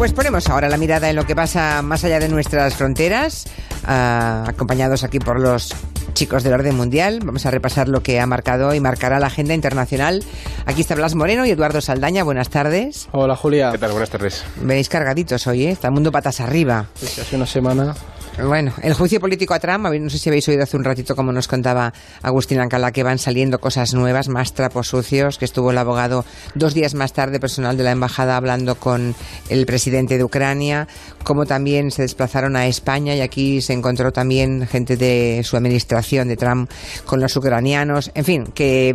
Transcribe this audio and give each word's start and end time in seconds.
Pues 0.00 0.14
ponemos 0.14 0.48
ahora 0.48 0.70
la 0.70 0.78
mirada 0.78 1.10
en 1.10 1.16
lo 1.16 1.26
que 1.26 1.36
pasa 1.36 1.82
más 1.82 2.04
allá 2.04 2.18
de 2.20 2.30
nuestras 2.30 2.74
fronteras, 2.74 3.44
ah, 3.84 4.46
acompañados 4.48 5.04
aquí 5.04 5.18
por 5.18 5.38
los 5.38 5.74
chicos 6.14 6.42
del 6.42 6.54
orden 6.54 6.74
mundial. 6.74 7.20
Vamos 7.22 7.44
a 7.44 7.50
repasar 7.50 7.86
lo 7.86 8.02
que 8.02 8.18
ha 8.18 8.24
marcado 8.24 8.74
y 8.74 8.80
marcará 8.80 9.20
la 9.20 9.26
agenda 9.26 9.52
internacional. 9.52 10.24
Aquí 10.64 10.80
está 10.80 10.94
Blas 10.94 11.14
Moreno 11.14 11.44
y 11.44 11.50
Eduardo 11.50 11.82
Saldaña. 11.82 12.24
Buenas 12.24 12.48
tardes. 12.48 13.10
Hola 13.12 13.36
Julia. 13.36 13.72
¿Qué 13.72 13.78
tal? 13.78 13.90
Buenas 13.90 14.08
tardes. 14.08 14.42
Venéis 14.62 14.88
cargaditos 14.88 15.46
hoy, 15.46 15.66
¿eh? 15.66 15.72
Está 15.72 15.88
el 15.88 15.92
mundo 15.92 16.10
patas 16.10 16.40
arriba. 16.40 16.86
Sí, 16.94 17.20
hace 17.20 17.36
una 17.36 17.44
semana 17.44 17.94
bueno, 18.38 18.72
el 18.82 18.94
juicio 18.94 19.20
político 19.20 19.54
a 19.54 19.58
Trump, 19.58 19.86
no 19.86 20.10
sé 20.10 20.18
si 20.18 20.28
habéis 20.28 20.48
oído 20.48 20.62
hace 20.62 20.76
un 20.76 20.84
ratito 20.84 21.14
como 21.14 21.32
nos 21.32 21.48
contaba 21.48 21.92
Agustín 22.22 22.60
Ancala 22.60 22.92
que 22.92 23.02
van 23.02 23.18
saliendo 23.18 23.60
cosas 23.60 23.92
nuevas, 23.92 24.28
más 24.28 24.54
trapos 24.54 24.88
sucios, 24.88 25.36
que 25.36 25.44
estuvo 25.44 25.70
el 25.70 25.78
abogado 25.78 26.24
dos 26.54 26.74
días 26.74 26.94
más 26.94 27.12
tarde, 27.12 27.40
personal 27.40 27.76
de 27.76 27.84
la 27.84 27.90
embajada, 27.90 28.36
hablando 28.36 28.76
con 28.76 29.14
el 29.48 29.66
presidente 29.66 30.16
de 30.16 30.24
Ucrania, 30.24 30.88
como 31.22 31.44
también 31.44 31.90
se 31.90 32.02
desplazaron 32.02 32.56
a 32.56 32.66
España 32.66 33.14
y 33.14 33.20
aquí 33.20 33.60
se 33.60 33.72
encontró 33.72 34.12
también 34.12 34.66
gente 34.66 34.96
de 34.96 35.42
su 35.44 35.56
administración 35.56 36.28
de 36.28 36.36
Trump 36.36 36.70
con 37.04 37.20
los 37.20 37.36
ucranianos, 37.36 38.10
en 38.14 38.24
fin, 38.24 38.44
que 38.46 38.94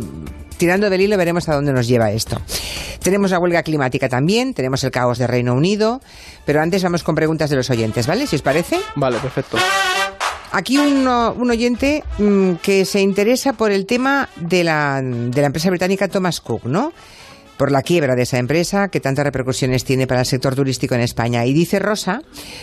tirando 0.56 0.90
del 0.90 1.00
hilo 1.00 1.16
veremos 1.16 1.48
a 1.48 1.54
dónde 1.54 1.72
nos 1.72 1.86
lleva 1.86 2.10
esto. 2.12 2.40
Tenemos 3.02 3.30
la 3.30 3.38
huelga 3.38 3.62
climática 3.62 4.08
también, 4.08 4.54
tenemos 4.54 4.82
el 4.84 4.90
caos 4.90 5.18
de 5.18 5.26
Reino 5.26 5.54
Unido, 5.54 6.00
pero 6.44 6.60
antes 6.60 6.82
vamos 6.82 7.02
con 7.02 7.14
preguntas 7.14 7.50
de 7.50 7.56
los 7.56 7.70
oyentes, 7.70 8.06
¿vale? 8.06 8.26
Si 8.26 8.36
os 8.36 8.42
parece. 8.42 8.78
Vale, 8.96 9.18
perfecto. 9.18 9.58
Aquí 10.52 10.78
un, 10.78 11.06
un 11.06 11.50
oyente 11.50 12.02
mm, 12.18 12.54
que 12.62 12.84
se 12.84 13.00
interesa 13.00 13.52
por 13.52 13.70
el 13.70 13.86
tema 13.86 14.28
de 14.36 14.64
la, 14.64 15.02
de 15.02 15.40
la 15.40 15.46
empresa 15.46 15.70
británica 15.70 16.08
Thomas 16.08 16.40
Cook, 16.40 16.64
¿no? 16.64 16.92
por 17.56 17.72
la 17.72 17.82
quiebra 17.82 18.14
de 18.14 18.22
esa 18.22 18.38
empresa 18.38 18.88
que 18.88 19.00
tantas 19.00 19.24
repercusiones 19.24 19.84
tiene 19.84 20.06
para 20.06 20.20
el 20.20 20.26
sector 20.26 20.54
turístico 20.54 20.94
en 20.94 21.00
España. 21.00 21.46
Y 21.46 21.52
dice 21.52 21.78
Rosa, 21.78 22.20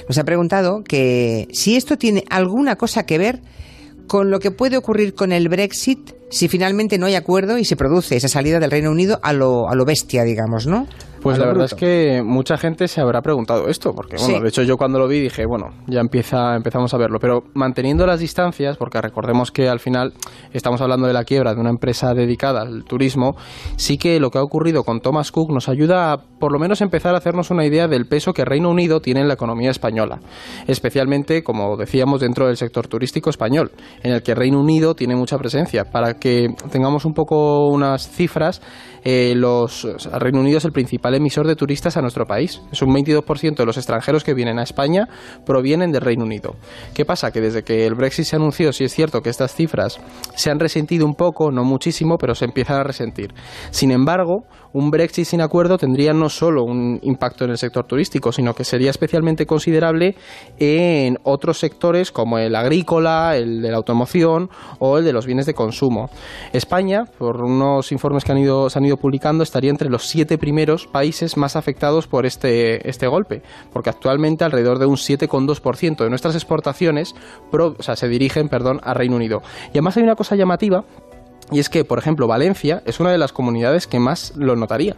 nos 0.08 0.17
ha 0.17 0.23
preguntado 0.23 0.83
que 0.83 1.47
si 1.52 1.75
esto 1.75 1.97
tiene 1.97 2.23
alguna 2.30 2.75
cosa 2.75 3.05
que 3.05 3.17
ver 3.17 3.41
con 4.08 4.30
lo 4.30 4.39
que 4.39 4.52
puede 4.52 4.77
ocurrir 4.77 5.16
con 5.16 5.31
el 5.31 5.49
Brexit 5.49 6.11
si 6.29 6.47
finalmente 6.47 6.97
no 6.97 7.05
hay 7.05 7.16
acuerdo 7.16 7.57
y 7.57 7.66
se 7.66 7.75
produce 7.75 8.16
esa 8.16 8.27
salida 8.27 8.59
del 8.59 8.71
Reino 8.71 8.91
Unido 8.91 9.19
a 9.21 9.33
lo, 9.33 9.69
a 9.69 9.75
lo 9.75 9.85
bestia, 9.85 10.23
digamos, 10.23 10.67
¿no? 10.67 10.88
Pues 11.23 11.38
la 11.38 11.45
verdad 11.45 11.65
es 11.65 11.73
que 11.73 12.21
mucha 12.21 12.57
gente 12.57 12.89
se 12.89 12.99
habrá 12.99 13.21
preguntado 13.21 13.69
esto, 13.69 13.93
porque 13.95 14.17
bueno, 14.19 14.41
de 14.41 14.49
hecho 14.49 14.61
yo 14.63 14.75
cuando 14.75 14.99
lo 14.99 15.07
vi 15.07 15.21
dije, 15.21 15.45
bueno, 15.45 15.69
ya 15.88 16.02
empieza, 16.02 16.53
empezamos 16.53 16.93
a 16.93 16.97
verlo, 16.97 17.17
pero 17.17 17.43
manteniendo 17.53 18.05
las 18.05 18.19
distancias, 18.19 18.75
porque 18.75 18.99
recordemos 18.99 19.49
que 19.49 19.69
al 19.69 19.80
final 19.80 20.11
estamos 20.52 20.81
hablando 20.81 21.07
de 21.07 21.13
la 21.13 21.23
quiebra 21.23 21.53
de 21.53 21.61
una 21.61 21.69
empresa 21.69 22.13
dedicada 22.13 22.63
al 22.63 22.83
turismo, 22.83 23.37
sí 23.77 23.97
que 23.97 24.19
lo 24.19 24.31
que 24.31 24.39
ha 24.39 24.43
ocurrido 24.43 24.83
con 24.83 24.99
Thomas 24.99 25.31
Cook 25.31 25.53
nos 25.53 25.69
ayuda 25.69 26.11
a 26.11 26.17
por 26.17 26.52
lo 26.52 26.59
menos 26.59 26.81
empezar 26.81 27.15
a 27.15 27.19
hacernos 27.19 27.52
una 27.52 27.65
idea 27.65 27.87
del 27.87 28.05
peso 28.05 28.33
que 28.33 28.43
Reino 28.43 28.69
Unido 28.69 28.99
tiene 28.99 29.21
en 29.21 29.30
la 29.30 29.35
economía 29.35 29.71
española, 29.71 30.19
especialmente, 30.67 31.41
como 31.41 31.77
decíamos, 31.77 32.19
dentro 32.19 32.47
del 32.47 32.58
sector 32.58 32.89
turístico 32.89 33.30
español, 33.30 33.71
en 34.03 34.11
el 34.11 34.23
que 34.23 34.35
Reino 34.35 34.59
Unido 34.59 34.93
tiene 34.93 35.15
mucha 35.15 35.37
presencia. 35.37 35.85
Para 35.85 36.15
que 36.23 36.47
tengamos 36.71 37.03
un 37.03 37.13
poco 37.13 37.67
unas 37.67 38.07
cifras, 38.07 38.61
eh, 39.03 39.33
los, 39.35 39.85
Reino 40.13 40.39
Unido 40.39 40.59
es 40.59 40.63
el 40.63 40.71
principal 40.71 41.13
emisor 41.15 41.45
de 41.45 41.57
turistas 41.57 41.97
a 41.97 42.02
nuestro 42.02 42.25
país. 42.25 42.61
Es 42.71 42.81
un 42.81 42.93
22% 42.93 43.57
de 43.57 43.65
los 43.65 43.75
extranjeros 43.75 44.23
que 44.23 44.33
vienen 44.33 44.57
a 44.57 44.63
España 44.63 45.09
provienen 45.45 45.91
del 45.91 45.99
Reino 45.99 46.23
Unido. 46.23 46.55
¿Qué 46.93 47.03
pasa? 47.03 47.31
Que 47.31 47.41
desde 47.41 47.63
que 47.63 47.85
el 47.85 47.95
Brexit 47.95 48.23
se 48.23 48.38
anunció, 48.38 48.71
sí 48.71 48.85
es 48.85 48.93
cierto 48.93 49.19
que 49.19 49.30
estas 49.30 49.53
cifras 49.53 49.99
se 50.35 50.49
han 50.49 50.61
resentido 50.61 51.05
un 51.05 51.15
poco, 51.15 51.52
no 51.52 51.65
muchísimo, 51.65 52.15
pero 52.17 52.35
se 52.35 52.45
empiezan 52.45 52.77
a 52.77 52.83
resentir. 52.83 53.33
Sin 53.71 53.91
embargo, 53.91 54.45
un 54.71 54.91
Brexit 54.91 55.25
sin 55.25 55.41
acuerdo 55.41 55.77
tendría 55.77 56.14
no 56.14 56.30
solo 56.30 56.64
un 56.64 56.99
impacto 57.03 57.43
en 57.43 57.52
el 57.52 57.58
sector 57.58 57.86
turístico, 57.86 58.31
sino 58.31 58.53
que 58.53 58.64
sería 58.64 58.92
especialmente 58.92 59.45
considerable 59.45 60.15
en 60.58 61.17
otros 61.23 61.59
sectores 61.59 62.11
como 62.14 62.37
el 62.37 62.55
agrícola, 62.55 63.36
el 63.36 63.61
de 63.61 63.71
la 63.71 63.77
automoción 63.77 64.49
o 64.80 64.98
el 64.98 65.03
de 65.03 65.11
los 65.11 65.25
bienes 65.25 65.45
de 65.45 65.53
consumo. 65.53 66.02
España, 66.52 67.05
por 67.05 67.43
unos 67.43 67.91
informes 67.91 68.23
que 68.23 68.31
han 68.31 68.37
ido, 68.37 68.69
se 68.69 68.80
han 68.80 68.86
ido 68.86 68.97
publicando, 68.97 69.43
estaría 69.43 69.69
entre 69.69 69.89
los 69.89 70.08
siete 70.08 70.37
primeros 70.37 70.87
países 70.87 71.37
más 71.37 71.55
afectados 71.55 72.08
por 72.08 72.25
este, 72.25 72.87
este 72.89 73.08
golpe, 73.08 73.41
porque 73.71 73.89
actualmente 73.89 74.43
alrededor 74.43 74.80
de 74.80 74.86
un 74.86 74.95
7,2% 74.95 76.03
de 76.03 76.09
nuestras 76.09 76.36
exportaciones 76.36 77.15
se 77.80 78.08
dirigen 78.08 78.49
perdón, 78.49 78.80
a 78.83 78.93
Reino 78.93 79.15
Unido. 79.15 79.42
Y 79.67 79.71
además 79.71 79.97
hay 79.97 80.03
una 80.03 80.15
cosa 80.15 80.36
llamativa 80.36 80.83
y 81.52 81.59
es 81.59 81.70
que, 81.70 81.83
por 81.83 81.99
ejemplo, 81.99 82.27
Valencia 82.27 82.81
es 82.86 82.99
una 82.99 83.11
de 83.11 83.17
las 83.17 83.33
comunidades 83.33 83.87
que 83.87 83.99
más 83.99 84.33
lo 84.36 84.55
notaría. 84.55 84.95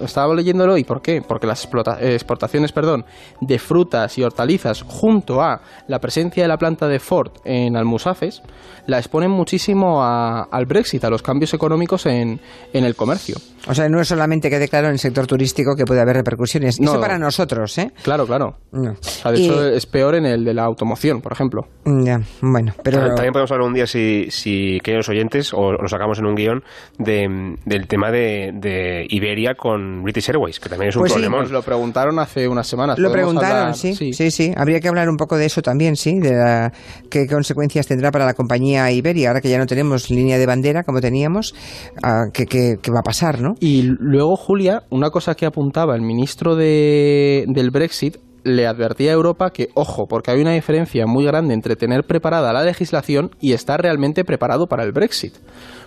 estaba 0.00 0.34
leyéndolo 0.34 0.76
y 0.76 0.84
¿por 0.84 1.02
qué? 1.02 1.22
Porque 1.26 1.46
las 1.46 1.68
exportaciones 2.00 2.72
perdón, 2.72 3.04
de 3.40 3.58
frutas 3.58 4.16
y 4.18 4.22
hortalizas 4.22 4.82
junto 4.82 5.40
a 5.40 5.60
la 5.86 5.98
presencia 5.98 6.42
de 6.42 6.48
la 6.48 6.56
planta 6.56 6.88
de 6.88 6.98
Ford 6.98 7.32
en 7.44 7.76
Almusafes 7.76 8.42
la 8.86 8.98
exponen 8.98 9.30
muchísimo 9.30 10.02
al 10.02 10.66
Brexit, 10.66 11.04
a 11.04 11.10
los 11.10 11.22
cambios 11.22 11.54
económicos 11.54 12.06
en, 12.06 12.40
en, 12.72 12.84
el 12.84 12.96
comercio. 12.96 13.36
O 13.68 13.74
sea, 13.74 13.88
no 13.88 14.00
es 14.00 14.08
solamente 14.08 14.50
que 14.50 14.68
claro 14.68 14.88
en 14.88 14.94
el 14.94 14.98
sector 14.98 15.26
turístico 15.26 15.74
que 15.76 15.84
puede 15.84 16.00
haber 16.00 16.16
repercusiones. 16.16 16.80
No, 16.80 16.92
Eso 16.92 17.00
para 17.00 17.18
nosotros, 17.18 17.76
¿eh? 17.78 17.92
Claro, 18.02 18.26
claro. 18.26 18.56
de 18.72 18.94
hecho, 19.34 19.68
es 19.68 19.86
peor 19.86 20.16
en 20.16 20.26
el 20.26 20.44
de 20.44 20.54
la 20.54 20.64
automoción, 20.64 21.20
por 21.20 21.32
ejemplo. 21.32 21.62
Ya, 21.84 22.20
bueno, 22.40 22.72
pero... 22.82 23.14
También 23.14 23.32
podemos 23.32 23.50
hablar 23.52 23.66
un 23.68 23.74
día, 23.74 23.86
si, 23.86 24.26
si 24.30 24.78
los 24.86 25.08
oyentes, 25.08 25.52
o 25.60 25.72
lo 25.72 25.88
sacamos 25.88 26.18
en 26.18 26.26
un 26.26 26.34
guion, 26.34 26.62
de, 26.98 27.56
del 27.64 27.86
tema 27.86 28.10
de, 28.10 29.06
Iberia 29.08 29.54
con 29.54 30.02
British 30.02 30.30
Airways, 30.30 30.60
que 30.60 30.68
también 30.68 30.90
es 30.90 30.96
un 30.96 31.02
pues 31.02 31.12
problema. 31.12 31.42
lo 31.42 31.62
preguntaron 31.62 32.18
hace 32.18 32.48
unas 32.48 32.66
semanas. 32.66 32.98
Lo 32.98 33.12
preguntaron, 33.12 33.74
sí, 33.74 33.94
sí, 33.94 34.30
sí, 34.30 34.52
Habría 34.56 34.80
que 34.80 34.88
hablar 34.88 35.08
un 35.08 35.16
poco 35.16 35.36
de 35.36 35.46
eso 35.46 35.62
también, 35.62 35.96
sí, 35.96 36.18
de 36.18 36.70
qué 37.10 37.26
consecuencias 37.26 37.86
tendrá 37.86 38.10
para 38.10 38.24
la 38.24 38.34
compañía 38.34 38.90
Iberia, 38.90 39.28
ahora 39.28 39.40
que 39.40 39.48
ya 39.48 39.58
no 39.58 39.66
tenemos 39.66 40.10
línea 40.10 40.38
de 40.38 40.46
bandera 40.46 40.82
como 40.82 41.00
teníamos, 41.00 41.54
ah, 42.02 42.26
¿qué, 42.32 42.78
va 42.92 43.00
a 43.00 43.02
pasar, 43.02 43.40
no? 43.40 43.54
Y 43.60 43.82
luego, 43.82 44.36
Julia, 44.36 44.84
una 44.90 45.10
cosa 45.10 45.34
que 45.34 45.46
apuntaba 45.46 45.94
el 45.94 46.02
ministro 46.02 46.56
de, 46.56 47.44
del 47.48 47.70
Brexit 47.70 48.16
le 48.44 48.66
advertía 48.66 49.10
a 49.10 49.14
Europa 49.14 49.50
que, 49.50 49.68
ojo, 49.74 50.06
porque 50.06 50.30
hay 50.30 50.40
una 50.40 50.52
diferencia 50.52 51.06
muy 51.06 51.24
grande 51.24 51.54
entre 51.54 51.76
tener 51.76 52.04
preparada 52.04 52.52
la 52.52 52.62
legislación 52.64 53.30
y 53.40 53.52
estar 53.52 53.80
realmente 53.80 54.24
preparado 54.24 54.66
para 54.66 54.84
el 54.84 54.92
Brexit 54.92 55.34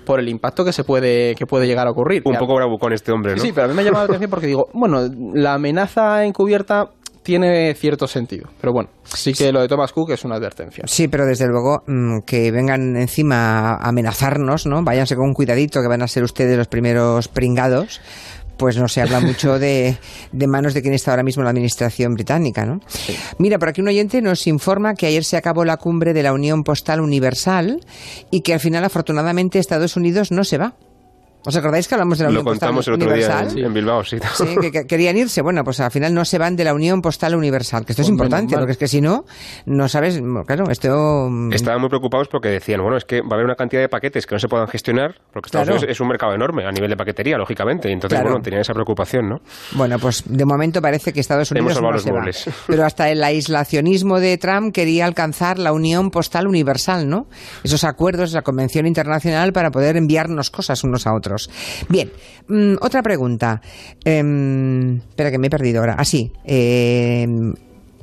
por 0.05 0.19
el 0.19 0.27
impacto 0.29 0.65
que 0.65 0.73
se 0.73 0.83
puede 0.83 1.35
que 1.35 1.45
puede 1.45 1.65
llegar 1.65 1.87
a 1.87 1.91
ocurrir. 1.91 2.23
Un 2.25 2.35
poco 2.35 2.55
bravucón 2.55 2.93
este 2.93 3.11
hombre, 3.11 3.35
¿no? 3.35 3.41
Sí, 3.41 3.51
pero 3.53 3.65
a 3.65 3.69
mí 3.69 3.73
me 3.73 3.81
ha 3.81 3.85
llamado 3.85 4.03
la 4.03 4.09
atención 4.11 4.29
porque 4.29 4.47
digo, 4.47 4.67
bueno, 4.73 5.07
la 5.33 5.53
amenaza 5.53 6.25
encubierta 6.25 6.89
tiene 7.23 7.73
cierto 7.73 8.05
sentido. 8.05 8.49
Pero 8.59 8.73
bueno, 8.73 8.89
sí 9.03 9.33
que 9.33 9.51
lo 9.51 9.61
de 9.61 9.67
Thomas 9.67 9.93
Cook 9.93 10.11
es 10.11 10.25
una 10.25 10.35
advertencia. 10.35 10.83
Sí, 10.87 11.07
pero 11.07 11.25
desde 11.25 11.47
luego 11.47 11.83
mm, 11.87 12.19
que 12.25 12.51
vengan 12.51 12.97
encima 12.97 13.71
a 13.75 13.89
amenazarnos, 13.89 14.67
¿no? 14.67 14.83
Váyanse 14.83 15.15
con 15.15 15.33
cuidadito 15.33 15.81
que 15.81 15.87
van 15.87 16.01
a 16.01 16.07
ser 16.07 16.23
ustedes 16.23 16.57
los 16.57 16.67
primeros 16.67 17.29
pringados 17.29 18.01
pues 18.57 18.77
no 18.77 18.87
se 18.87 19.01
habla 19.01 19.19
mucho 19.19 19.59
de, 19.59 19.97
manos 20.47 20.73
de 20.73 20.81
quien 20.81 20.93
está 20.93 21.11
ahora 21.11 21.23
mismo 21.23 21.43
la 21.43 21.49
administración 21.49 22.13
británica, 22.13 22.65
¿no? 22.65 22.81
Mira, 23.37 23.59
por 23.59 23.69
aquí 23.69 23.81
un 23.81 23.87
oyente 23.87 24.21
nos 24.21 24.47
informa 24.47 24.95
que 24.95 25.07
ayer 25.07 25.23
se 25.23 25.37
acabó 25.37 25.65
la 25.65 25.77
cumbre 25.77 26.13
de 26.13 26.23
la 26.23 26.33
Unión 26.33 26.63
Postal 26.63 27.01
Universal 27.01 27.79
y 28.31 28.41
que 28.41 28.53
al 28.53 28.59
final, 28.59 28.83
afortunadamente, 28.83 29.59
Estados 29.59 29.95
Unidos 29.95 30.31
no 30.31 30.43
se 30.43 30.57
va. 30.57 30.75
¿Os 31.45 31.55
acordáis 31.55 31.87
que 31.87 31.95
hablamos 31.95 32.17
de 32.17 32.23
la 32.23 32.29
Unión 32.29 32.45
Postal 32.45 32.71
Universal? 32.93 33.53
Día 33.53 33.65
en, 33.65 33.73
Bilbao, 33.73 34.03
sí. 34.03 34.17
Sí, 34.35 34.55
que, 34.71 34.85
querían 34.87 35.17
irse. 35.17 35.41
Bueno, 35.41 35.63
pues 35.63 35.79
al 35.81 35.91
final 35.91 36.13
no 36.13 36.23
se 36.23 36.37
van 36.37 36.55
de 36.55 36.63
la 36.63 36.73
Unión 36.73 37.01
Postal 37.01 37.35
Universal, 37.35 37.85
que 37.85 37.91
esto 37.91 38.01
es 38.01 38.07
pues 38.07 38.11
importante, 38.11 38.55
porque 38.55 38.71
es 38.71 38.77
que 38.77 38.87
si 38.87 39.01
no, 39.01 39.25
no 39.65 39.89
sabes, 39.89 40.21
claro, 40.45 40.69
esto... 40.69 41.27
Mm, 41.29 41.51
Estaban 41.51 41.81
muy 41.81 41.89
preocupados 41.89 42.29
porque 42.29 42.49
decían, 42.49 42.81
bueno, 42.81 42.95
es 42.95 43.03
que 43.03 43.21
va 43.21 43.31
a 43.31 43.33
haber 43.33 43.45
una 43.45 43.55
cantidad 43.55 43.81
de 43.81 43.89
paquetes 43.89 44.25
que 44.25 44.35
no 44.35 44.39
se 44.39 44.47
puedan 44.47 44.67
gestionar, 44.67 45.15
porque 45.33 45.47
Estados 45.47 45.67
Unidos 45.67 45.85
es 45.89 45.99
un 45.99 46.07
mercado 46.07 46.33
enorme 46.33 46.65
a 46.65 46.71
nivel 46.71 46.89
de 46.89 46.95
paquetería, 46.95 47.37
lógicamente, 47.37 47.89
y 47.89 47.93
entonces, 47.93 48.21
bueno, 48.21 48.39
tenían 48.41 48.61
esa 48.61 48.73
preocupación, 48.73 49.27
¿no? 49.27 49.41
Bueno, 49.73 49.99
pues 49.99 50.23
de 50.25 50.45
momento 50.45 50.81
parece 50.81 51.11
que 51.11 51.19
Estados 51.19 51.51
Unidos 51.51 51.81
no 51.81 51.97
se 51.97 52.11
va. 52.11 52.23
Pero 52.67 52.85
hasta 52.85 53.09
el 53.09 53.23
aislacionismo 53.23 54.19
de 54.19 54.37
Trump 54.37 54.73
quería 54.73 55.05
alcanzar 55.05 55.59
la 55.59 55.73
Unión 55.73 56.09
Postal 56.09 56.47
Universal, 56.47 57.09
¿no? 57.09 57.27
Esos 57.63 57.83
acuerdos, 57.83 58.31
la 58.31 58.43
Convención 58.43 58.85
Internacional 58.87 59.51
para 59.51 59.71
poder 59.71 59.97
enviarnos 59.97 60.49
cosas 60.49 60.83
unos 60.83 61.05
a 61.05 61.13
otros. 61.13 61.32
Bien, 61.89 62.11
mm, 62.47 62.75
otra 62.81 63.01
pregunta. 63.01 63.61
Em, 64.03 64.97
espera 64.97 65.31
que 65.31 65.37
me 65.37 65.47
he 65.47 65.49
perdido 65.49 65.79
ahora. 65.79 65.95
Así, 65.95 66.31
ah, 66.35 66.41
em, 66.45 67.53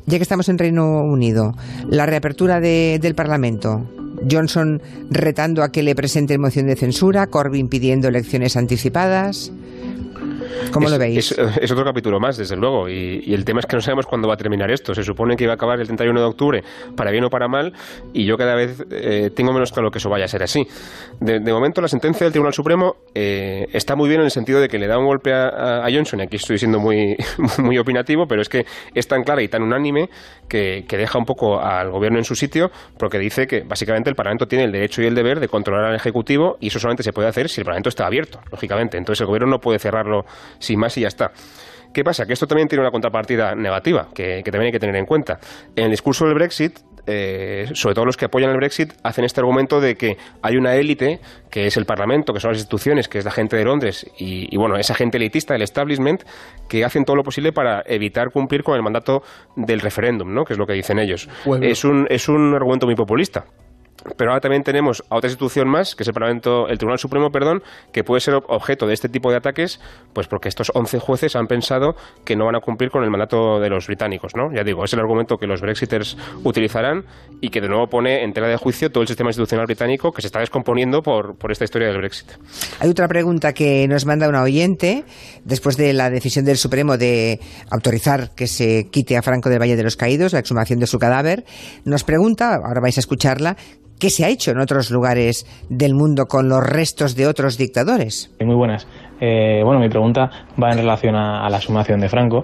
ya 0.06 0.18
que 0.18 0.22
estamos 0.22 0.48
en 0.48 0.58
Reino 0.58 1.02
Unido, 1.04 1.54
la 1.88 2.06
reapertura 2.06 2.60
del 2.60 3.14
Parlamento. 3.14 3.88
Johnson 4.30 4.82
retando 5.08 5.62
a 5.62 5.72
que 5.72 5.82
le 5.82 5.94
presente 5.94 6.36
moción 6.36 6.66
de 6.66 6.76
censura, 6.76 7.28
Corbyn 7.28 7.68
pidiendo 7.68 8.08
elecciones 8.08 8.56
anticipadas. 8.56 9.52
¿Cómo 10.72 10.88
lo 10.88 10.98
veis? 10.98 11.32
Es, 11.32 11.70
otro 11.72 11.84
capítulo 11.84 12.20
más, 12.20 12.36
desde 12.36 12.56
luego, 12.56 12.88
y, 12.88 13.32
el 13.34 13.44
tema 13.44 13.60
es 13.60 13.66
que 13.66 13.76
no 13.76 13.82
sabemos 13.82 14.06
cuándo 14.06 14.28
va 14.28 14.34
a 14.34 14.36
terminar 14.36 14.70
esto. 14.70 14.94
Se 14.94 15.02
supone 15.02 15.36
que 15.36 15.44
iba 15.44 15.52
a 15.52 15.56
acabar 15.56 15.80
el 15.80 15.86
31 15.86 16.20
de 16.20 16.26
octubre, 16.26 16.62
para 16.96 17.10
bien 17.10 17.24
o 17.24 17.30
para 17.30 17.48
mal, 17.48 17.72
y 18.12 18.24
yo 18.24 18.36
cada 18.36 18.54
vez 18.54 18.84
eh, 18.90 19.30
tengo 19.34 19.52
menos 19.52 19.72
claro 19.72 19.90
que 19.90 19.98
eso 19.98 20.08
vaya 20.08 20.24
a 20.24 20.28
ser 20.28 20.42
así. 20.42 20.66
De, 21.20 21.40
momento, 21.52 21.80
la 21.80 21.88
sentencia 21.88 22.24
del 22.24 22.32
Tribunal 22.32 22.52
Supremo 22.52 22.96
eh, 23.14 23.66
está 23.72 23.96
muy 23.96 24.08
bien 24.08 24.20
en 24.20 24.26
el 24.26 24.30
sentido 24.30 24.60
de 24.60 24.68
que 24.68 24.78
le 24.78 24.86
da 24.86 24.98
un 24.98 25.06
golpe 25.06 25.32
a, 25.32 25.86
Johnson, 25.92 26.20
y 26.20 26.22
aquí 26.22 26.36
estoy 26.36 26.58
siendo 26.58 26.78
muy, 26.78 27.16
muy 27.58 27.78
opinativo, 27.78 28.26
pero 28.26 28.42
es 28.42 28.48
que 28.48 28.64
es 28.94 29.08
tan 29.08 29.22
clara 29.24 29.42
y 29.42 29.48
tan 29.48 29.62
unánime 29.62 30.08
que, 30.48 30.84
que 30.88 30.96
deja 30.96 31.18
un 31.18 31.24
poco 31.24 31.60
al 31.60 31.90
gobierno 31.90 32.18
en 32.18 32.24
su 32.24 32.34
sitio, 32.34 32.70
porque 32.98 33.18
dice 33.18 33.46
que 33.46 33.62
básicamente 33.62 34.10
el 34.10 34.16
Parlamento 34.16 34.46
tiene 34.46 34.64
el 34.64 34.72
derecho 34.72 35.02
y 35.02 35.06
el 35.06 35.14
deber 35.14 35.40
de 35.40 35.48
controlar 35.48 35.86
al 35.86 35.96
Ejecutivo, 35.96 36.56
y 36.60 36.68
eso 36.68 36.78
solamente 36.78 37.02
se 37.02 37.12
puede 37.12 37.28
hacer 37.28 37.48
si 37.48 37.60
el 37.60 37.64
Parlamento 37.64 37.88
está 37.88 38.06
abierto, 38.06 38.40
lógicamente. 38.50 38.96
Entonces 38.98 39.20
el 39.20 39.26
gobierno 39.26 39.48
no 39.48 39.58
puede 39.58 39.78
cerrarlo 39.78 40.24
sin 40.58 40.78
más 40.78 40.96
y 40.96 41.02
ya 41.02 41.08
está. 41.08 41.32
¿Qué 41.92 42.04
pasa? 42.04 42.24
Que 42.26 42.34
esto 42.34 42.46
también 42.46 42.68
tiene 42.68 42.82
una 42.82 42.90
contrapartida 42.90 43.54
negativa, 43.54 44.08
que, 44.14 44.42
también 44.44 44.66
hay 44.66 44.72
que 44.72 44.78
tener 44.78 44.96
en 44.96 45.06
cuenta. 45.06 45.40
En 45.74 45.86
el 45.86 45.90
discurso 45.90 46.24
del 46.24 46.34
Brexit, 46.34 46.78
eh, 47.06 47.68
sobre 47.72 47.94
todo 47.94 48.04
los 48.04 48.16
que 48.16 48.26
apoyan 48.26 48.50
el 48.50 48.56
Brexit, 48.56 48.92
hacen 49.02 49.24
este 49.24 49.40
argumento 49.40 49.80
de 49.80 49.96
que 49.96 50.16
hay 50.42 50.56
una 50.56 50.76
élite, 50.76 51.18
que 51.50 51.66
es 51.66 51.76
el 51.76 51.86
Parlamento, 51.86 52.32
que 52.32 52.38
son 52.38 52.52
las 52.52 52.58
instituciones, 52.58 53.08
que 53.08 53.18
es 53.18 53.24
la 53.24 53.32
gente 53.32 53.56
de 53.56 53.64
Londres, 53.64 54.06
y, 54.18 54.56
bueno, 54.56 54.76
esa 54.76 54.94
gente 54.94 55.16
elitista, 55.16 55.56
el 55.56 55.62
establishment, 55.62 56.22
que 56.68 56.84
hacen 56.84 57.04
todo 57.04 57.16
lo 57.16 57.24
posible 57.24 57.52
para 57.52 57.82
evitar 57.86 58.30
cumplir 58.30 58.62
con 58.62 58.76
el 58.76 58.82
mandato 58.82 59.22
del 59.56 59.80
referéndum, 59.80 60.32
¿no? 60.32 60.44
que 60.44 60.52
es 60.52 60.58
lo 60.58 60.66
que 60.66 60.74
dicen 60.74 61.00
ellos. 61.00 61.28
Es, 61.60 61.84
un, 61.84 62.06
es 62.08 62.28
un 62.28 62.54
argumento 62.54 62.86
muy 62.86 62.94
populista. 62.94 63.46
Pero 64.16 64.30
ahora 64.30 64.40
también 64.40 64.62
tenemos 64.62 65.02
a 65.10 65.16
otra 65.16 65.28
institución 65.28 65.68
más, 65.68 65.94
que 65.94 66.02
es 66.02 66.08
el 66.08 66.14
Parlamento, 66.14 66.68
el 66.68 66.78
Tribunal 66.78 66.98
Supremo, 66.98 67.30
perdón, 67.30 67.62
que 67.92 68.04
puede 68.04 68.20
ser 68.20 68.34
objeto 68.34 68.86
de 68.86 68.94
este 68.94 69.08
tipo 69.08 69.30
de 69.30 69.36
ataques, 69.36 69.80
pues 70.12 70.26
porque 70.26 70.48
estos 70.48 70.70
11 70.74 70.98
jueces 70.98 71.36
han 71.36 71.46
pensado 71.46 71.94
que 72.24 72.36
no 72.36 72.46
van 72.46 72.56
a 72.56 72.60
cumplir 72.60 72.90
con 72.90 73.04
el 73.04 73.10
mandato 73.10 73.60
de 73.60 73.68
los 73.68 73.86
británicos, 73.86 74.32
¿no? 74.34 74.52
Ya 74.54 74.64
digo, 74.64 74.84
es 74.84 74.92
el 74.92 75.00
argumento 75.00 75.36
que 75.36 75.46
los 75.46 75.60
Brexiters 75.60 76.16
utilizarán 76.44 77.04
y 77.40 77.50
que 77.50 77.60
de 77.60 77.68
nuevo 77.68 77.86
pone 77.86 78.24
en 78.24 78.32
tela 78.32 78.48
de 78.48 78.56
juicio 78.56 78.90
todo 78.90 79.02
el 79.02 79.08
sistema 79.08 79.30
institucional 79.30 79.66
británico 79.66 80.12
que 80.12 80.22
se 80.22 80.28
está 80.28 80.40
descomponiendo 80.40 81.02
por, 81.02 81.36
por 81.36 81.52
esta 81.52 81.64
historia 81.64 81.88
del 81.88 81.98
Brexit. 81.98 82.32
Hay 82.80 82.90
otra 82.90 83.08
pregunta 83.08 83.52
que 83.52 83.86
nos 83.88 84.06
manda 84.06 84.28
una 84.28 84.42
oyente 84.42 85.04
después 85.44 85.76
de 85.76 85.92
la 85.92 86.10
decisión 86.10 86.44
del 86.44 86.56
Supremo 86.56 86.96
de 86.96 87.40
autorizar 87.70 88.34
que 88.34 88.46
se 88.46 88.88
quite 88.90 89.16
a 89.16 89.22
Franco 89.22 89.48
del 89.48 89.60
Valle 89.60 89.76
de 89.76 89.82
los 89.82 89.96
Caídos, 89.96 90.32
la 90.32 90.40
exhumación 90.40 90.78
de 90.78 90.86
su 90.86 90.98
cadáver. 90.98 91.44
Nos 91.84 92.04
pregunta, 92.04 92.54
ahora 92.54 92.80
vais 92.80 92.96
a 92.96 93.00
escucharla, 93.00 93.56
¿Qué 94.00 94.08
se 94.08 94.24
ha 94.24 94.28
hecho 94.30 94.50
en 94.50 94.58
otros 94.58 94.90
lugares 94.90 95.44
del 95.68 95.94
mundo 95.94 96.24
con 96.24 96.48
los 96.48 96.66
restos 96.66 97.14
de 97.16 97.26
otros 97.26 97.58
dictadores? 97.58 98.34
Muy 98.40 98.54
buenas. 98.54 98.88
Eh, 99.20 99.60
bueno, 99.62 99.78
mi 99.78 99.90
pregunta 99.90 100.30
va 100.60 100.70
en 100.70 100.78
relación 100.78 101.14
a, 101.16 101.46
la 101.50 101.60
sumación 101.60 102.00
de 102.00 102.08
Franco 102.08 102.42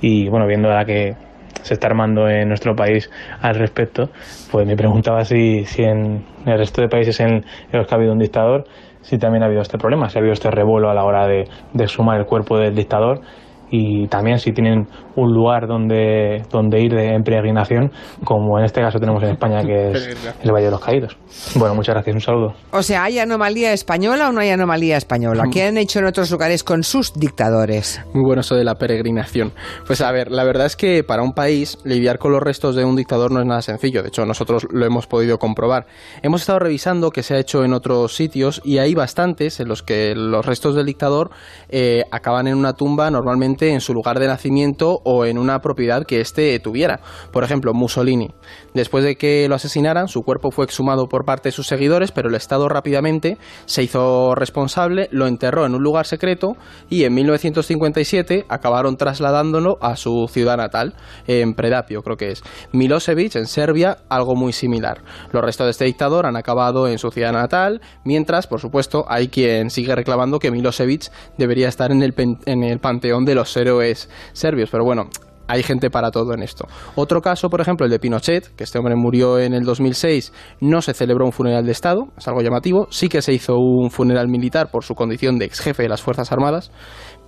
y, 0.00 0.28
bueno, 0.28 0.48
viendo 0.48 0.68
la 0.68 0.84
que 0.84 1.14
se 1.62 1.74
está 1.74 1.86
armando 1.86 2.28
en 2.28 2.48
nuestro 2.48 2.74
país 2.74 3.08
al 3.40 3.54
respecto, 3.54 4.10
pues 4.50 4.66
me 4.66 4.76
preguntaba 4.76 5.24
si, 5.24 5.64
si 5.66 5.84
en 5.84 6.24
el 6.44 6.58
resto 6.58 6.80
de 6.80 6.88
países 6.88 7.20
en 7.20 7.44
los 7.70 7.86
que 7.86 7.94
ha 7.94 7.96
habido 7.96 8.12
un 8.12 8.18
dictador, 8.18 8.64
si 9.00 9.18
también 9.18 9.44
ha 9.44 9.46
habido 9.46 9.62
este 9.62 9.78
problema, 9.78 10.10
si 10.10 10.18
ha 10.18 10.20
habido 10.20 10.32
este 10.34 10.50
revuelo 10.50 10.90
a 10.90 10.94
la 10.94 11.04
hora 11.04 11.28
de 11.28 11.46
sumar 11.86 12.18
el 12.18 12.26
cuerpo 12.26 12.58
del 12.58 12.74
dictador 12.74 13.20
y 13.70 14.06
también 14.08 14.38
si 14.38 14.52
tienen 14.52 14.86
un 15.16 15.32
lugar 15.32 15.66
donde, 15.66 16.42
donde 16.50 16.80
ir 16.80 16.92
de, 16.92 17.14
en 17.14 17.22
peregrinación, 17.22 17.90
como 18.24 18.58
en 18.58 18.64
este 18.64 18.80
caso 18.80 18.98
tenemos 18.98 19.22
en 19.22 19.30
España, 19.30 19.62
que 19.62 19.90
es 19.90 20.16
el 20.42 20.52
Valle 20.52 20.66
de 20.66 20.70
los 20.70 20.80
Caídos. 20.80 21.16
Bueno, 21.56 21.74
muchas 21.74 21.94
gracias, 21.94 22.14
un 22.14 22.20
saludo. 22.20 22.54
O 22.72 22.82
sea, 22.82 23.04
¿hay 23.04 23.18
anomalía 23.18 23.72
española 23.72 24.28
o 24.28 24.32
no 24.32 24.40
hay 24.40 24.50
anomalía 24.50 24.96
española? 24.96 25.44
¿Qué 25.52 25.64
han 25.64 25.76
hecho 25.76 25.98
en 25.98 26.06
otros 26.06 26.30
lugares 26.30 26.62
con 26.62 26.82
sus 26.82 27.12
dictadores? 27.14 28.00
Muy 28.14 28.22
bueno 28.24 28.40
eso 28.40 28.54
de 28.54 28.64
la 28.64 28.76
peregrinación. 28.76 29.52
Pues 29.86 30.00
a 30.00 30.12
ver, 30.12 30.30
la 30.30 30.44
verdad 30.44 30.66
es 30.66 30.76
que 30.76 31.02
para 31.02 31.22
un 31.22 31.32
país 31.32 31.78
lidiar 31.84 32.18
con 32.18 32.32
los 32.32 32.42
restos 32.42 32.76
de 32.76 32.84
un 32.84 32.96
dictador 32.96 33.32
no 33.32 33.40
es 33.40 33.46
nada 33.46 33.62
sencillo, 33.62 34.02
de 34.02 34.08
hecho 34.08 34.24
nosotros 34.24 34.66
lo 34.70 34.86
hemos 34.86 35.06
podido 35.06 35.38
comprobar. 35.38 35.86
Hemos 36.22 36.42
estado 36.42 36.60
revisando 36.60 37.10
qué 37.10 37.22
se 37.22 37.34
ha 37.34 37.38
hecho 37.38 37.64
en 37.64 37.72
otros 37.72 38.14
sitios 38.14 38.60
y 38.64 38.78
hay 38.78 38.94
bastantes 38.94 39.60
en 39.60 39.68
los 39.68 39.82
que 39.82 40.14
los 40.14 40.46
restos 40.46 40.74
del 40.74 40.86
dictador 40.86 41.30
eh, 41.68 42.04
acaban 42.10 42.46
en 42.46 42.56
una 42.56 42.74
tumba 42.74 43.10
normalmente 43.10 43.57
en 43.60 43.80
su 43.80 43.92
lugar 43.92 44.18
de 44.18 44.26
nacimiento 44.26 45.00
o 45.04 45.24
en 45.24 45.38
una 45.38 45.60
propiedad 45.60 46.04
que 46.04 46.20
éste 46.20 46.58
tuviera. 46.60 47.00
Por 47.32 47.44
ejemplo, 47.44 47.74
Mussolini. 47.74 48.30
Después 48.74 49.04
de 49.04 49.16
que 49.16 49.48
lo 49.48 49.54
asesinaran, 49.54 50.08
su 50.08 50.22
cuerpo 50.22 50.50
fue 50.50 50.64
exhumado 50.64 51.08
por 51.08 51.24
parte 51.24 51.48
de 51.48 51.52
sus 51.52 51.66
seguidores, 51.66 52.12
pero 52.12 52.28
el 52.28 52.34
Estado 52.34 52.68
rápidamente 52.68 53.38
se 53.66 53.82
hizo 53.82 54.34
responsable, 54.34 55.08
lo 55.10 55.26
enterró 55.26 55.66
en 55.66 55.74
un 55.74 55.82
lugar 55.82 56.06
secreto 56.06 56.56
y 56.88 57.04
en 57.04 57.14
1957 57.14 58.46
acabaron 58.48 58.96
trasladándolo 58.96 59.78
a 59.80 59.96
su 59.96 60.28
ciudad 60.28 60.56
natal, 60.56 60.94
en 61.26 61.54
Predapio 61.54 62.02
creo 62.02 62.16
que 62.16 62.30
es. 62.30 62.42
Milosevic, 62.72 63.36
en 63.36 63.46
Serbia, 63.46 63.98
algo 64.08 64.34
muy 64.34 64.52
similar. 64.52 65.02
Los 65.32 65.42
restos 65.42 65.66
de 65.66 65.70
este 65.70 65.84
dictador 65.84 66.26
han 66.26 66.36
acabado 66.36 66.88
en 66.88 66.98
su 66.98 67.10
ciudad 67.10 67.32
natal, 67.32 67.80
mientras, 68.04 68.46
por 68.46 68.60
supuesto, 68.60 69.04
hay 69.08 69.28
quien 69.28 69.70
sigue 69.70 69.94
reclamando 69.94 70.38
que 70.38 70.50
Milosevic 70.50 71.10
debería 71.36 71.68
estar 71.68 71.90
en 71.90 72.02
el, 72.02 72.14
en 72.46 72.62
el 72.62 72.78
panteón 72.78 73.24
de 73.24 73.34
los 73.34 73.47
héroes 73.56 74.08
serbios, 74.32 74.70
pero 74.70 74.84
bueno, 74.84 75.08
hay 75.48 75.62
gente 75.62 75.90
para 75.90 76.10
todo 76.10 76.34
en 76.34 76.42
esto. 76.42 76.66
Otro 76.94 77.20
caso, 77.20 77.48
por 77.48 77.60
ejemplo, 77.60 77.86
el 77.86 77.90
de 77.90 77.98
Pinochet, 77.98 78.54
que 78.54 78.64
este 78.64 78.78
hombre 78.78 78.94
murió 78.96 79.38
en 79.38 79.54
el 79.54 79.64
2006, 79.64 80.32
no 80.60 80.82
se 80.82 80.92
celebró 80.92 81.24
un 81.24 81.32
funeral 81.32 81.64
de 81.64 81.72
Estado, 81.72 82.08
es 82.16 82.28
algo 82.28 82.42
llamativo, 82.42 82.86
sí 82.90 83.08
que 83.08 83.22
se 83.22 83.32
hizo 83.32 83.56
un 83.56 83.90
funeral 83.90 84.28
militar 84.28 84.70
por 84.70 84.84
su 84.84 84.94
condición 84.94 85.38
de 85.38 85.46
ex 85.46 85.60
jefe 85.60 85.84
de 85.84 85.88
las 85.88 86.02
Fuerzas 86.02 86.30
Armadas, 86.30 86.70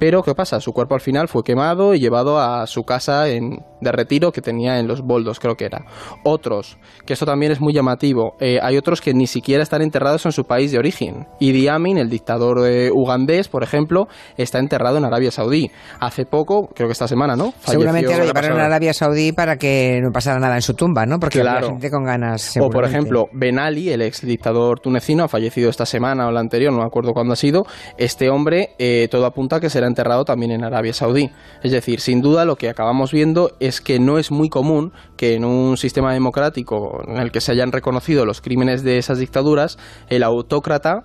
pero, 0.01 0.23
¿qué 0.23 0.35
pasa? 0.35 0.61
Su 0.61 0.73
cuerpo 0.73 0.95
al 0.95 1.03
final 1.03 1.29
fue 1.29 1.43
quemado 1.43 1.95
y 1.95 2.01
llevado 2.01 2.41
a 2.41 2.67
su 2.67 2.85
casa 2.85 3.29
en, 3.29 3.59
de 3.83 3.93
retiro 3.93 4.33
que 4.33 4.41
tenía 4.41 4.79
en 4.79 4.89
los 4.89 5.03
Boldos, 5.03 5.39
creo 5.39 5.57
que 5.57 5.67
era. 5.67 5.85
Otros, 6.25 6.79
que 7.05 7.13
esto 7.13 7.27
también 7.27 7.53
es 7.53 7.61
muy 7.61 7.75
llamativo, 7.75 8.35
eh, 8.41 8.59
hay 8.63 8.79
otros 8.79 9.03
que 9.03 9.13
ni 9.13 9.27
siquiera 9.27 9.63
están 9.63 9.83
enterrados 9.83 10.25
en 10.25 10.33
su 10.33 10.45
país 10.45 10.73
de 10.73 10.79
origen. 10.79 11.27
Idi 11.39 11.69
Amin, 11.69 11.99
el 11.99 12.09
dictador 12.09 12.67
eh, 12.67 12.91
ugandés, 12.91 13.49
por 13.49 13.63
ejemplo, 13.63 14.09
está 14.39 14.59
enterrado 14.59 14.97
en 14.97 15.05
Arabia 15.05 15.31
Saudí. 15.31 15.71
Hace 16.01 16.25
poco, 16.25 16.71
creo 16.75 16.89
que 16.89 16.93
esta 16.93 17.07
semana, 17.07 17.37
¿no? 17.37 17.53
Seguramente 17.61 18.17
lo 18.17 18.25
llevaron 18.25 18.59
a 18.59 18.65
Arabia 18.65 18.95
Saudí 18.95 19.33
para 19.33 19.59
que 19.59 20.01
no 20.03 20.13
pasara 20.13 20.41
nada 20.41 20.55
en 20.55 20.63
su 20.63 20.73
tumba, 20.73 21.05
¿no? 21.05 21.19
Porque 21.19 21.45
la 21.45 21.61
gente 21.61 21.91
con 21.91 22.05
ganas. 22.05 22.57
O, 22.59 22.71
por 22.71 22.87
ejemplo, 22.87 23.27
Ben 23.35 23.59
Ali, 23.59 23.91
el 23.91 24.01
ex 24.01 24.23
dictador 24.23 24.81
tunecino, 24.81 25.25
ha 25.25 25.29
fallecido 25.29 25.69
esta 25.69 25.85
semana 25.85 26.27
o 26.27 26.31
la 26.31 26.41
anterior, 26.41 26.73
no 26.73 26.79
me 26.79 26.87
acuerdo 26.87 27.13
cuándo 27.13 27.35
ha 27.35 27.37
sido. 27.37 27.67
Este 27.99 28.31
hombre, 28.31 28.71
eh, 28.79 29.09
todo 29.11 29.27
apunta 29.27 29.57
a 29.57 29.61
que 29.61 29.69
será 29.69 29.90
enterrado 29.91 30.25
también 30.25 30.53
en 30.53 30.65
Arabia 30.65 30.93
Saudí. 30.93 31.31
Es 31.63 31.73
decir, 31.73 32.01
sin 32.01 32.21
duda 32.21 32.45
lo 32.45 32.57
que 32.57 32.69
acabamos 32.69 33.13
viendo 33.13 33.53
es 33.61 33.81
que 33.81 33.99
no 33.99 34.19
es 34.19 34.31
muy 34.31 34.49
común 34.49 34.93
que 35.17 35.35
en 35.35 35.45
un 35.45 35.77
sistema 35.77 36.13
democrático 36.13 37.03
en 37.07 37.19
el 37.19 37.31
que 37.31 37.41
se 37.41 37.53
hayan 37.53 37.73
reconocido 37.73 38.25
los 38.25 38.41
crímenes 38.41 38.83
de 38.83 38.99
esas 38.99 39.19
dictaduras, 39.19 39.79
el 40.09 40.23
autócrata 40.23 41.05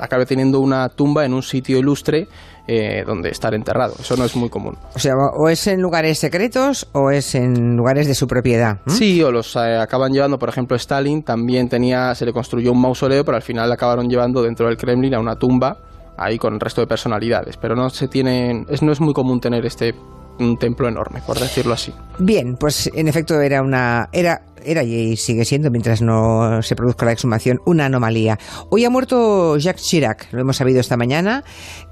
acabe 0.00 0.26
teniendo 0.26 0.60
una 0.60 0.88
tumba 0.90 1.24
en 1.24 1.34
un 1.34 1.42
sitio 1.42 1.78
ilustre 1.78 2.28
eh, 2.70 3.02
donde 3.06 3.30
estar 3.30 3.54
enterrado. 3.54 3.94
Eso 3.98 4.14
no 4.16 4.24
es 4.24 4.36
muy 4.36 4.50
común. 4.50 4.76
O 4.94 4.98
sea, 4.98 5.14
o 5.16 5.48
es 5.48 5.66
en 5.66 5.80
lugares 5.80 6.18
secretos 6.18 6.86
o 6.92 7.10
es 7.10 7.34
en 7.34 7.76
lugares 7.76 8.06
de 8.06 8.14
su 8.14 8.26
propiedad. 8.26 8.80
Sí, 8.86 9.22
o 9.22 9.32
los 9.32 9.56
eh, 9.56 9.78
acaban 9.78 10.12
llevando, 10.12 10.38
por 10.38 10.50
ejemplo, 10.50 10.76
Stalin 10.76 11.22
también 11.22 11.70
tenía, 11.70 12.14
se 12.14 12.26
le 12.26 12.32
construyó 12.34 12.72
un 12.72 12.80
mausoleo, 12.82 13.24
pero 13.24 13.36
al 13.36 13.42
final 13.42 13.72
acabaron 13.72 14.08
llevando 14.08 14.42
dentro 14.42 14.66
del 14.66 14.76
Kremlin 14.76 15.14
a 15.14 15.18
una 15.18 15.36
tumba 15.36 15.78
ahí 16.18 16.38
con 16.38 16.54
el 16.54 16.60
resto 16.60 16.80
de 16.80 16.86
personalidades, 16.86 17.56
pero 17.56 17.74
no 17.74 17.90
se 17.90 18.08
tienen, 18.08 18.66
es, 18.68 18.82
no 18.82 18.92
es 18.92 19.00
muy 19.00 19.14
común 19.14 19.40
tener 19.40 19.64
este 19.64 19.94
un 20.38 20.56
templo 20.56 20.88
enorme, 20.88 21.20
por 21.26 21.38
decirlo 21.38 21.74
así. 21.74 21.92
Bien, 22.18 22.56
pues 22.56 22.88
en 22.94 23.08
efecto 23.08 23.40
era 23.40 23.62
una 23.62 24.08
era 24.12 24.42
era 24.64 24.82
y 24.82 25.16
sigue 25.16 25.44
siendo, 25.44 25.70
mientras 25.70 26.02
no 26.02 26.62
se 26.62 26.76
produzca 26.76 27.06
la 27.06 27.12
exhumación, 27.12 27.60
una 27.66 27.86
anomalía. 27.86 28.38
Hoy 28.70 28.84
ha 28.84 28.90
muerto 28.90 29.56
Jacques 29.56 29.84
Chirac, 29.84 30.32
lo 30.32 30.40
hemos 30.40 30.56
sabido 30.56 30.80
esta 30.80 30.96
mañana, 30.96 31.44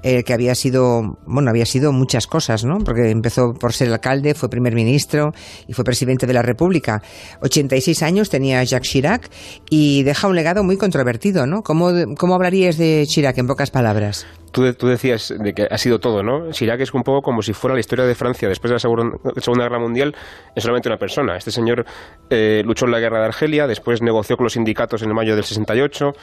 eh, 0.03 0.23
que 0.23 0.33
había 0.33 0.55
sido, 0.55 1.17
bueno, 1.25 1.49
había 1.49 1.65
sido 1.65 1.91
muchas 1.91 2.27
cosas, 2.27 2.63
¿no? 2.63 2.79
Porque 2.79 3.09
empezó 3.09 3.53
por 3.53 3.73
ser 3.73 3.91
alcalde, 3.91 4.33
fue 4.33 4.49
primer 4.49 4.73
ministro 4.73 5.31
y 5.67 5.73
fue 5.73 5.83
presidente 5.83 6.27
de 6.27 6.33
la 6.33 6.41
República. 6.41 7.01
86 7.41 8.03
años 8.03 8.29
tenía 8.29 8.63
Jacques 8.63 8.89
Chirac 8.89 9.29
y 9.69 10.03
deja 10.03 10.27
un 10.27 10.35
legado 10.35 10.63
muy 10.63 10.77
controvertido, 10.77 11.45
¿no? 11.45 11.61
¿Cómo, 11.63 11.91
cómo 12.17 12.35
hablarías 12.35 12.77
de 12.77 13.05
Chirac 13.07 13.37
en 13.37 13.47
pocas 13.47 13.71
palabras? 13.71 14.25
Tú, 14.51 14.73
tú, 14.73 14.87
decías 14.87 15.33
de 15.37 15.53
que 15.53 15.67
ha 15.69 15.77
sido 15.77 15.99
todo, 15.99 16.23
¿no? 16.23 16.51
Chirac 16.51 16.79
es 16.79 16.93
un 16.93 17.03
poco 17.03 17.21
como 17.21 17.41
si 17.41 17.53
fuera 17.53 17.73
la 17.73 17.79
historia 17.79 18.05
de 18.05 18.15
Francia 18.15 18.47
después 18.47 18.69
de 18.69 18.75
la 18.75 18.79
Segunda 18.79 19.63
Guerra 19.63 19.79
Mundial, 19.79 20.15
es 20.55 20.63
solamente 20.63 20.89
una 20.89 20.97
persona. 20.97 21.35
Este 21.35 21.51
señor 21.51 21.85
eh, 22.29 22.56
luchó 22.63 22.85
en 22.85 22.91
la 22.91 22.99
guerra 22.99 23.19
de 23.19 23.25
Argelia, 23.25 23.67
después 23.67 24.01
negoció 24.01 24.37
con 24.37 24.45
los 24.45 24.53
sindicatos 24.53 25.01
en 25.03 25.09
el 25.09 25.15
mayo 25.15 25.35
del 25.35 25.43
68, 25.43 26.13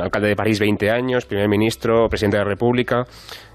alcalde 0.00 0.28
de 0.28 0.36
París 0.36 0.58
20 0.58 0.90
años, 0.90 1.26
primer 1.26 1.48
ministro, 1.48 2.08
presidente 2.08 2.36
de 2.36 2.44
la 2.44 2.48
República. 2.48 3.06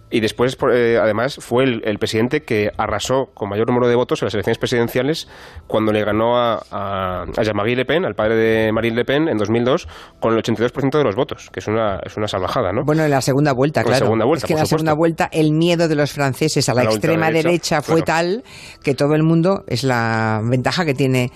y 0.09 0.19
después, 0.19 0.55
eh, 0.71 0.99
además, 1.01 1.37
fue 1.39 1.63
el, 1.63 1.97
presidente 1.97 2.43
que 2.43 2.69
arrasó 2.77 3.31
con 3.33 3.49
mayor 3.49 3.67
número 3.67 3.87
de 3.87 3.95
votos 3.95 4.21
en 4.21 4.27
las 4.27 4.35
elecciones 4.35 4.59
presidenciales 4.59 5.27
cuando 5.65 5.91
le 5.91 6.03
ganó 6.05 6.37
a, 6.37 6.61
a, 6.69 7.25
Jean-Marie 7.41 7.75
Le 7.75 7.85
Pen, 7.85 8.05
al 8.05 8.13
padre 8.13 8.35
de 8.35 8.71
Marine 8.71 8.97
Le 8.97 9.05
Pen, 9.05 9.27
en 9.27 9.39
2002, 9.39 9.87
con 10.19 10.35
el 10.35 10.43
82% 10.43 10.99
de 10.99 11.03
los 11.03 11.15
votos, 11.15 11.49
que 11.51 11.61
es 11.61 11.67
una, 11.67 11.99
es 12.05 12.15
una 12.15 12.27
salvajada, 12.27 12.71
¿no? 12.71 12.83
Bueno, 12.83 13.03
en 13.03 13.09
la 13.09 13.21
segunda 13.21 13.53
vuelta, 13.53 13.83
claro. 13.83 14.05
Segunda 14.05 14.25
vuelta, 14.25 14.45
es 14.45 14.47
que 14.47 14.53
en 14.53 14.59
la 14.59 14.65
segunda 14.67 14.93
vuelta 14.93 15.29
el 15.31 15.51
miedo 15.51 15.87
de 15.87 15.95
los 15.95 16.11
franceses 16.11 16.69
a 16.69 16.75
la, 16.75 16.83
extrema 16.83 17.31
derecha, 17.31 17.81
fue 17.81 18.03
tal 18.03 18.43
que 18.83 18.93
todo 18.93 19.15
el 19.15 19.23
mundo, 19.23 19.63
es 19.65 19.83
la 19.83 20.41
ventaja 20.43 20.85
que 20.85 20.93
tiene 20.93 21.31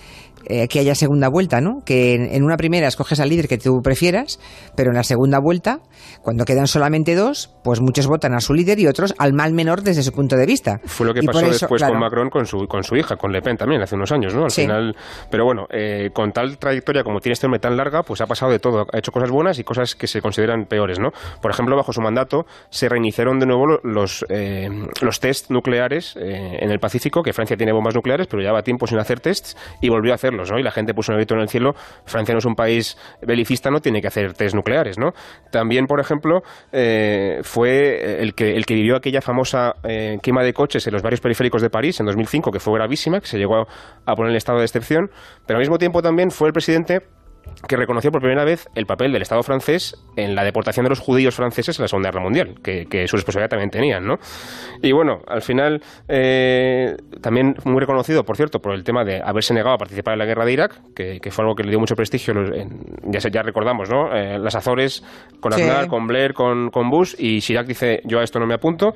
eh, 0.46 0.68
que 0.68 0.80
haya 0.80 0.94
segunda 0.94 1.28
vuelta, 1.28 1.60
¿no? 1.60 1.82
Que 1.84 2.14
en, 2.14 2.42
una 2.42 2.56
primera 2.56 2.88
escoges 2.88 3.20
al 3.20 3.28
líder 3.28 3.48
que 3.48 3.58
tú 3.58 3.80
prefieras, 3.82 4.38
pero 4.76 4.90
en 4.90 4.96
la 4.96 5.02
segunda 5.02 5.38
vuelta, 5.40 5.80
cuando 6.22 6.44
quedan 6.44 6.66
solamente 6.66 7.14
dos, 7.14 7.54
pues 7.62 7.80
muchos 7.80 8.06
votan 8.06 8.34
a 8.34 8.40
su 8.40 8.54
líder 8.54 8.78
y 8.78 8.86
otros 8.86 9.14
al 9.18 9.32
mal 9.32 9.52
menor 9.52 9.82
desde 9.82 10.02
su 10.02 10.12
punto 10.12 10.36
de 10.36 10.46
vista. 10.46 10.80
Fue 10.84 11.06
lo 11.06 11.14
que 11.14 11.22
pasó 11.22 11.46
después 11.46 11.82
con 11.82 11.98
Macron 11.98 12.30
con 12.30 12.46
su, 12.46 12.66
con 12.66 12.82
su 12.82 12.96
hija, 12.96 13.16
con 13.16 13.32
Le 13.32 13.40
Pen 13.40 13.56
también, 13.56 13.82
hace 13.82 13.96
unos 13.96 14.12
años, 14.12 14.34
¿no? 14.34 14.44
Al 14.44 14.50
final, 14.50 14.96
pero 15.30 15.44
bueno, 15.44 15.66
eh, 15.70 16.10
con 16.12 16.32
tal 16.32 16.58
trayectoria 16.58 17.02
como 17.02 17.20
tiene 17.20 17.34
este 17.34 17.46
hombre 17.46 17.60
tan 17.60 17.76
larga, 17.76 18.02
pues 18.02 18.20
ha 18.20 18.26
pasado 18.26 18.52
de 18.52 18.58
todo. 18.58 18.86
Ha 18.92 18.98
hecho 18.98 19.12
cosas 19.12 19.30
buenas 19.30 19.58
y 19.58 19.64
cosas 19.64 19.94
que 19.94 20.06
se 20.06 20.20
consideran 20.20 20.64
peores, 20.66 20.98
¿no? 20.98 21.10
Por 21.40 21.50
ejemplo, 21.50 21.76
bajo 21.76 21.92
su 21.92 22.00
mandato 22.00 22.46
se 22.70 22.88
reiniciaron 22.88 23.38
de 23.38 23.46
nuevo 23.46 23.78
los, 23.82 24.24
eh, 24.28 24.68
los 25.02 25.20
test 25.20 25.50
nucleares 25.50 26.16
en 26.16 26.70
el 26.70 26.78
Pacífico, 26.78 27.22
que 27.22 27.32
Francia 27.32 27.56
tiene 27.56 27.72
bombas 27.72 27.94
nucleares, 27.94 28.26
pero 28.26 28.40
llevaba 28.40 28.62
tiempo 28.62 28.86
sin 28.86 28.98
hacer 28.98 29.20
tests 29.20 29.56
y 29.80 29.88
volvió 29.88 30.12
a 30.12 30.18
hacerlos. 30.28 30.50
Y 30.58 30.62
la 30.62 30.70
gente 30.70 30.94
puso 30.94 31.12
un 31.12 31.18
grito 31.18 31.34
en 31.34 31.40
el 31.40 31.48
cielo, 31.48 31.72
Francia 32.04 32.34
no 32.34 32.38
es 32.38 32.44
un 32.44 32.54
país 32.54 32.96
belicista, 33.22 33.70
no 33.70 33.80
tiene 33.80 34.00
que 34.00 34.08
hacer 34.08 34.34
test 34.34 34.54
nucleares, 34.54 34.98
¿no? 34.98 35.12
También, 35.50 35.86
por 35.86 36.00
ejemplo, 36.00 36.40
eh, 36.72 37.40
fue 37.42 38.20
el 38.22 38.34
que, 38.34 38.56
el 38.56 38.66
que 38.66 38.74
vivió 38.74 38.96
aquella 38.96 39.20
famosa 39.20 39.74
eh, 39.84 40.18
quema 40.22 40.42
de 40.42 40.52
coches 40.52 40.86
en 40.86 40.92
los 40.92 41.02
barrios 41.02 41.20
periféricos 41.20 41.62
de 41.62 41.70
París 41.70 41.98
en 42.00 42.06
2005, 42.06 42.50
que 42.50 42.60
fue 42.60 42.74
gravísima, 42.74 43.20
que 43.20 43.26
se 43.26 43.38
llegó 43.38 43.66
a 44.06 44.14
poner 44.14 44.30
en 44.30 44.36
estado 44.36 44.58
de 44.58 44.64
excepción, 44.64 45.10
pero 45.46 45.58
al 45.58 45.62
mismo 45.62 45.78
tiempo 45.78 46.02
también 46.02 46.30
fue 46.30 46.48
el 46.48 46.52
presidente 46.52 47.00
que 47.66 47.76
reconoció 47.76 48.10
por 48.10 48.20
primera 48.20 48.44
vez 48.44 48.68
el 48.74 48.86
papel 48.86 49.12
del 49.12 49.22
Estado 49.22 49.42
francés 49.42 49.96
en 50.16 50.34
la 50.34 50.44
deportación 50.44 50.84
de 50.84 50.90
los 50.90 51.00
judíos 51.00 51.34
franceses 51.34 51.78
en 51.78 51.82
la 51.82 51.88
Segunda 51.88 52.10
Guerra 52.10 52.22
Mundial, 52.22 52.54
que, 52.62 53.06
su 53.08 53.16
responsabilidad 53.16 53.50
también 53.50 53.70
tenían, 53.70 54.06
¿no? 54.06 54.16
Y 54.82 54.92
bueno, 54.92 55.20
al 55.26 55.42
final, 55.42 55.82
eh, 56.08 56.96
también 57.20 57.54
muy 57.64 57.80
reconocido, 57.80 58.24
por 58.24 58.36
cierto, 58.36 58.60
por 58.60 58.74
el 58.74 58.84
tema 58.84 59.04
de 59.04 59.20
haberse 59.22 59.54
negado 59.54 59.74
a 59.74 59.78
participar 59.78 60.14
en 60.14 60.18
la 60.18 60.26
guerra 60.26 60.44
de 60.44 60.52
Irak, 60.52 60.80
que, 60.94 61.20
fue 61.30 61.44
algo 61.44 61.54
que 61.54 61.64
le 61.64 61.70
dio 61.70 61.80
mucho 61.80 61.94
prestigio, 61.94 62.34
ya, 63.04 63.18
ya 63.18 63.42
recordamos, 63.42 63.90
¿no? 63.90 64.14
Eh, 64.14 64.38
las 64.38 64.54
Azores, 64.54 65.02
con 65.40 65.52
Aznar, 65.52 65.88
con 65.88 66.06
Blair, 66.06 66.34
con, 66.34 66.70
con 66.70 66.90
Bush, 66.90 67.14
y 67.18 67.40
Chirac 67.40 67.66
dice, 67.66 68.00
yo 68.04 68.20
a 68.20 68.24
esto 68.24 68.38
no 68.38 68.46
me 68.46 68.54
apunto. 68.54 68.94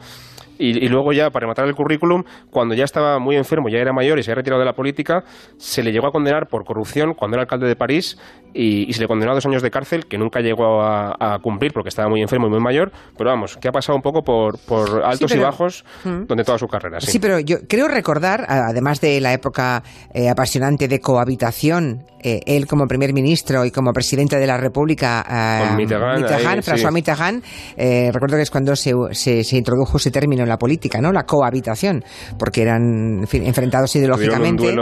Y, 0.59 0.89
luego 0.89 1.13
ya, 1.13 1.31
para 1.31 1.45
rematar 1.45 1.67
el 1.67 1.75
currículum, 1.75 2.23
cuando 2.51 2.75
ya 2.77 2.85
estaba 2.85 3.19
muy 3.19 3.37
enfermo, 3.37 3.69
ya 3.69 3.79
era 3.79 3.93
mayor 3.93 4.21
y 4.21 4.23
se 4.23 4.31
había 4.31 4.43
retirado 4.43 4.61
de 4.61 4.67
la 4.67 4.75
política, 4.75 5.25
se 5.57 5.83
le 5.83 5.91
llegó 5.91 6.07
a 6.07 6.13
condenar 6.13 6.47
por 6.47 6.65
corrupción 6.65 7.15
cuando 7.15 7.37
era 7.37 7.43
alcalde 7.43 7.67
de 7.67 7.75
París 7.75 8.17
y, 8.55 8.93
se 8.93 9.01
le 9.01 9.09
condenó 9.09 9.33
a 9.33 9.35
dos 9.35 9.47
años 9.47 9.63
de 9.63 9.71
cárcel 9.71 10.07
que 10.07 10.19
nunca 10.19 10.41
llegó 10.41 10.83
a, 10.83 11.39
cumplir 11.43 11.73
porque 11.73 11.89
estaba 11.89 12.09
muy 12.09 12.21
enfermo 12.21 12.47
y 12.47 12.51
muy 12.51 12.61
mayor. 12.61 12.93
Pero 13.17 13.31
vamos, 13.31 13.57
que 13.57 13.69
ha 13.69 13.73
pasado 13.73 13.97
un 13.97 14.03
poco 14.03 14.23
por, 14.23 14.59
por 14.59 15.03
altos 15.05 15.35
y 15.35 15.39
bajos 15.39 15.85
mm. 16.05 16.27
donde 16.27 16.45
toda 16.45 16.59
su 16.59 16.67
carrera. 16.67 17.01
Sí. 17.01 17.19
pero 17.19 17.41
yo 17.41 17.59
creo 17.69 17.89
recordar, 17.89 18.45
además 18.49 19.01
de 19.01 19.21
la 19.21 19.33
época 19.33 19.83
eh, 20.13 20.29
apasionante 20.29 20.89
de 20.89 21.01
cohabitación, 21.01 22.05
eh, 22.23 22.41
él 22.47 22.67
como 22.67 22.87
primer 22.87 23.13
ministro 23.13 23.65
y 23.65 23.71
como 23.71 23.93
presidente 23.93 24.37
de 24.37 24.47
la 24.47 24.57
República, 24.57 25.25
eh, 25.29 25.75
Mitterrand, 25.77 26.63
François 26.63 26.93
Mitterrand, 26.93 27.43
recuerdo 27.77 28.37
que 28.37 28.43
es 28.43 28.51
cuando 28.51 28.77
se, 28.77 28.93
se, 29.13 29.43
se 29.43 29.57
introdujo 29.57 29.97
ese 29.97 30.11
término 30.11 30.43
en 30.43 30.49
la 30.49 30.59
política, 30.59 31.01
¿no? 31.01 31.13
La 31.13 31.25
cohabitación, 31.25 32.05
porque 32.39 32.63
eran 32.63 33.27
enfrentados 33.33 33.97
ideológicamente. 33.97 34.73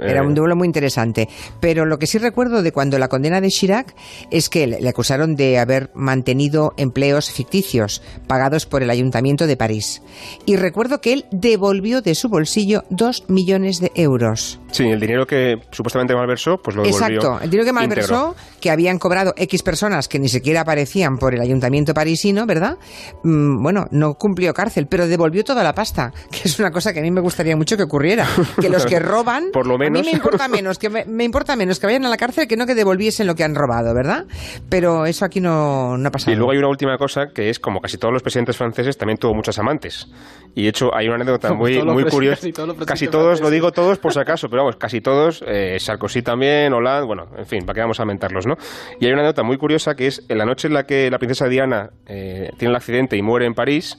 Era 0.00 0.22
un 0.22 0.34
duelo 0.34 0.56
muy 0.56 0.66
interesante. 0.66 1.28
Pero 1.60 1.84
lo 1.84 1.98
que 1.98 2.06
sí 2.06 2.18
recuerdo 2.18 2.62
de 2.62 2.72
cuando 2.72 2.97
la 2.98 3.08
condena 3.08 3.40
de 3.40 3.50
Chirac 3.50 3.94
es 4.30 4.48
que 4.48 4.66
le 4.66 4.88
acusaron 4.88 5.36
de 5.36 5.58
haber 5.58 5.90
mantenido 5.94 6.74
empleos 6.76 7.30
ficticios 7.30 8.02
pagados 8.26 8.66
por 8.66 8.82
el 8.82 8.90
Ayuntamiento 8.90 9.46
de 9.46 9.56
París. 9.56 10.02
Y 10.46 10.56
recuerdo 10.56 11.00
que 11.00 11.12
él 11.12 11.26
devolvió 11.30 12.02
de 12.02 12.14
su 12.14 12.28
bolsillo 12.28 12.84
dos 12.90 13.24
millones 13.28 13.80
de 13.80 13.92
euros. 13.94 14.58
Sí, 14.70 14.84
el 14.84 15.00
dinero 15.00 15.26
que 15.26 15.58
supuestamente 15.70 16.14
malversó, 16.14 16.58
pues 16.58 16.76
lo 16.76 16.82
devolvió. 16.82 17.06
Exacto, 17.06 17.40
el 17.42 17.50
dinero 17.50 17.66
que 17.66 17.72
malversó, 17.72 18.36
que 18.60 18.70
habían 18.70 18.98
cobrado 18.98 19.32
X 19.36 19.62
personas 19.62 20.08
que 20.08 20.18
ni 20.18 20.28
siquiera 20.28 20.60
aparecían 20.62 21.18
por 21.18 21.34
el 21.34 21.40
Ayuntamiento 21.40 21.94
parisino, 21.94 22.46
¿verdad? 22.46 22.76
Mm, 23.22 23.62
bueno, 23.62 23.86
no 23.90 24.14
cumplió 24.14 24.52
cárcel, 24.52 24.86
pero 24.88 25.06
devolvió 25.06 25.44
toda 25.44 25.62
la 25.62 25.74
pasta, 25.74 26.12
que 26.30 26.48
es 26.48 26.58
una 26.58 26.70
cosa 26.70 26.92
que 26.92 27.00
a 27.00 27.02
mí 27.02 27.10
me 27.10 27.20
gustaría 27.20 27.56
mucho 27.56 27.76
que 27.76 27.84
ocurriera. 27.84 28.26
Que 28.60 28.68
los 28.68 28.84
que 28.84 28.98
roban, 29.00 29.50
Por 29.52 29.66
lo 29.66 29.78
menos. 29.78 30.00
a 30.00 30.02
mí 30.02 30.08
me 30.10 30.16
importa 30.16 30.48
menos 30.48 30.78
que 30.78 30.90
me, 30.90 31.24
importa 31.24 31.56
menos 31.56 31.78
que 31.78 31.86
vayan 31.86 32.04
a 32.04 32.08
la 32.08 32.16
cárcel 32.16 32.46
que 32.46 32.56
no 32.56 32.66
que 32.66 32.74
devolviesen 32.74 33.26
lo 33.26 33.34
que 33.34 33.44
han 33.44 33.54
robado, 33.54 33.94
¿verdad? 33.94 34.26
Pero 34.68 35.06
eso 35.06 35.24
aquí 35.24 35.40
no, 35.40 35.96
no 35.96 36.08
ha 36.08 36.10
pasado. 36.10 36.32
Y 36.32 36.36
luego 36.36 36.52
hay 36.52 36.58
una 36.58 36.68
última 36.68 36.96
cosa 36.98 37.28
que 37.34 37.50
es 37.50 37.58
como 37.58 37.80
casi 37.80 37.98
todos 37.98 38.12
los 38.12 38.22
presidentes 38.22 38.56
franceses 38.56 38.96
también 38.96 39.18
tuvo 39.18 39.34
muchas 39.34 39.58
amantes. 39.58 40.08
Y 40.54 40.64
de 40.64 40.68
hecho 40.70 40.94
hay 40.94 41.06
una 41.06 41.16
anécdota 41.16 41.52
muy, 41.52 41.82
muy 41.82 42.04
curiosa. 42.04 42.46
Casi 42.86 43.08
todos, 43.08 43.40
lo 43.40 43.50
digo 43.50 43.72
todos 43.72 43.98
por 43.98 44.12
si 44.12 44.18
acaso, 44.18 44.48
pero 44.48 44.57
vamos, 44.58 44.76
casi 44.76 45.00
todos, 45.00 45.42
eh, 45.46 45.76
Sarkozy 45.78 46.22
también, 46.22 46.72
Hollande, 46.72 47.06
bueno, 47.06 47.26
en 47.36 47.46
fin, 47.46 47.64
para 47.64 47.74
que 47.74 47.80
vamos 47.80 48.00
a 48.00 48.04
mentarlos, 48.04 48.46
¿no? 48.46 48.56
Y 49.00 49.06
hay 49.06 49.12
una 49.12 49.22
anécdota 49.22 49.42
muy 49.42 49.56
curiosa 49.56 49.94
que 49.94 50.06
es 50.06 50.24
en 50.28 50.38
la 50.38 50.44
noche 50.44 50.68
en 50.68 50.74
la 50.74 50.84
que 50.84 51.10
la 51.10 51.18
princesa 51.18 51.48
Diana 51.48 51.90
eh, 52.06 52.50
tiene 52.58 52.70
el 52.70 52.76
accidente 52.76 53.16
y 53.16 53.22
muere 53.22 53.46
en 53.46 53.54
París, 53.54 53.98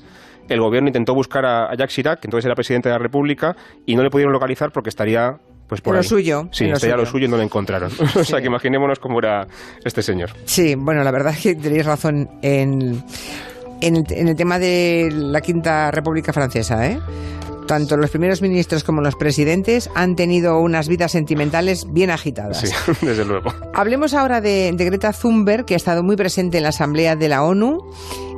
el 0.50 0.60
gobierno 0.60 0.90
intentó 0.90 1.14
buscar 1.14 1.46
a, 1.46 1.70
Jacques 1.76 1.96
Chirac, 1.96 2.20
que 2.20 2.28
entonces 2.28 2.46
era 2.46 2.56
presidente 2.56 2.90
de 2.90 2.94
la 2.94 3.00
República, 3.00 3.56
y 3.86 3.96
no 3.96 4.04
le 4.04 4.10
pudieron 4.10 4.34
localizar 4.34 4.72
porque 4.72 4.90
estaría 4.90 5.38
pues 5.68 5.82
por 5.82 5.96
lo 5.96 6.02
suyo. 6.02 6.50
Sí, 6.52 6.66
estaría 6.66 6.98
lo 6.98 7.06
suyo 7.06 7.28
y 7.28 7.30
no 7.30 7.38
lo 7.38 7.44
encontraron. 7.44 7.92
o 8.16 8.24
sea, 8.24 8.42
que 8.42 8.48
imaginémonos 8.48 8.98
cómo 8.98 9.20
era 9.20 9.46
este 9.86 10.02
señor. 10.02 10.32
Sí, 10.46 10.74
bueno, 10.76 11.04
la 11.04 11.12
verdad 11.12 11.34
es 11.34 11.44
que 11.44 11.56
tenéis 11.56 11.86
razón 11.86 12.28
en, 12.42 13.04
en, 13.80 13.96
el, 13.96 14.04
en 14.10 14.28
el 14.30 14.36
tema 14.36 14.58
de 14.58 15.10
la 15.14 15.42
Quinta 15.42 15.92
República 15.92 16.34
Francesa, 16.34 16.88
¿eh? 16.88 17.00
Tanto 17.70 17.98
los 17.98 18.10
primeros 18.10 18.42
ministros 18.42 18.84
como 18.84 19.00
los 19.00 19.16
presidentes 19.16 19.92
han 19.94 20.16
tenido 20.16 20.60
unas 20.60 20.88
vidas 20.88 21.12
sentimentales 21.12 21.86
bien 21.94 22.10
agitadas. 22.10 22.62
Sí, 22.62 22.68
desde 23.06 23.24
luego. 23.24 23.54
Hablemos 23.76 24.16
ahora 24.16 24.42
de, 24.42 24.74
de 24.76 24.86
Greta 24.86 25.14
Thunberg, 25.14 25.66
que 25.66 25.76
ha 25.76 25.78
estado 25.78 26.02
muy 26.02 26.16
presente 26.16 26.58
en 26.58 26.64
la 26.64 26.70
Asamblea 26.70 27.16
de 27.16 27.30
la 27.30 27.44
ONU 27.44 27.78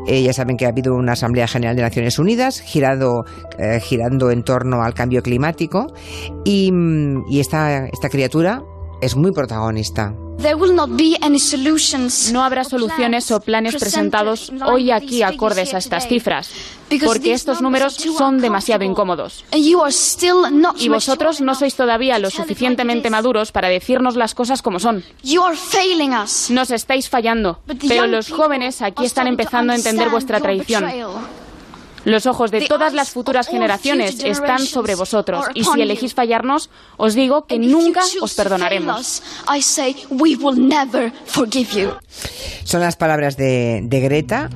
eh, 0.06 0.24
ya 0.24 0.34
saben 0.34 0.58
que 0.58 0.66
ha 0.66 0.70
habido 0.70 0.96
una 0.96 1.14
Asamblea 1.14 1.48
General 1.48 1.76
de 1.76 1.84
Naciones 1.84 2.18
Unidas 2.20 2.60
girado, 2.60 3.24
eh, 3.58 3.80
girando 3.80 4.32
en 4.32 4.44
torno 4.44 4.82
al 4.82 4.94
cambio 4.94 5.22
climático 5.22 5.94
y, 6.44 6.72
mm, 6.72 7.30
y 7.30 7.40
esta, 7.40 7.86
esta 7.86 8.10
criatura 8.10 8.64
es 9.02 9.16
muy 9.16 9.32
protagonista. 9.32 10.14
No 12.32 12.44
habrá 12.44 12.64
soluciones 12.64 13.30
o 13.32 13.40
planes 13.42 13.76
presentados 13.76 14.52
hoy 14.66 14.90
aquí 14.92 15.22
acordes 15.24 15.74
a 15.74 15.78
estas 15.78 16.08
cifras, 16.08 16.50
porque 17.06 17.34
estos 17.34 17.62
números 17.62 17.94
son 18.18 18.40
demasiado 18.40 18.84
incómodos. 18.84 19.46
Y 20.80 20.90
vosotros 20.90 21.42
no 21.42 21.54
sois 21.56 21.76
todavía 21.76 22.18
lo 22.20 22.30
suficientemente 22.30 23.10
maduros 23.10 23.52
para 23.52 23.68
decirnos 23.70 24.16
las 24.16 24.34
cosas 24.34 24.62
como 24.62 24.80
son. 24.80 25.04
Nos 26.50 26.72
estáis 26.72 27.08
fallando, 27.10 27.60
pero 27.88 28.08
los 28.08 28.30
jóvenes 28.32 28.82
aquí 28.82 29.06
están 29.06 29.28
empezando 29.28 29.74
a 29.74 29.76
entender 29.76 30.10
vuestra 30.10 30.40
traición. 30.42 30.84
Los 32.06 32.26
ojos 32.26 32.52
de 32.52 32.68
todas 32.68 32.94
las 32.94 33.12
futuras 33.12 33.48
generaciones 33.48 34.24
están 34.24 34.60
sobre 34.60 34.96
vosotros 34.96 35.46
y 35.54 35.64
si 35.64 35.82
elegís 35.82 36.14
fallarnos, 36.14 36.70
os 36.98 37.14
digo 37.14 37.46
que 37.46 37.60
nunca 37.60 38.02
os 38.22 38.34
perdonaremos. 38.34 39.22
Son 42.64 42.82
las 42.82 42.96
palabras 42.96 43.38
de, 43.38 43.82
de 43.84 44.00
Greta 44.00 44.50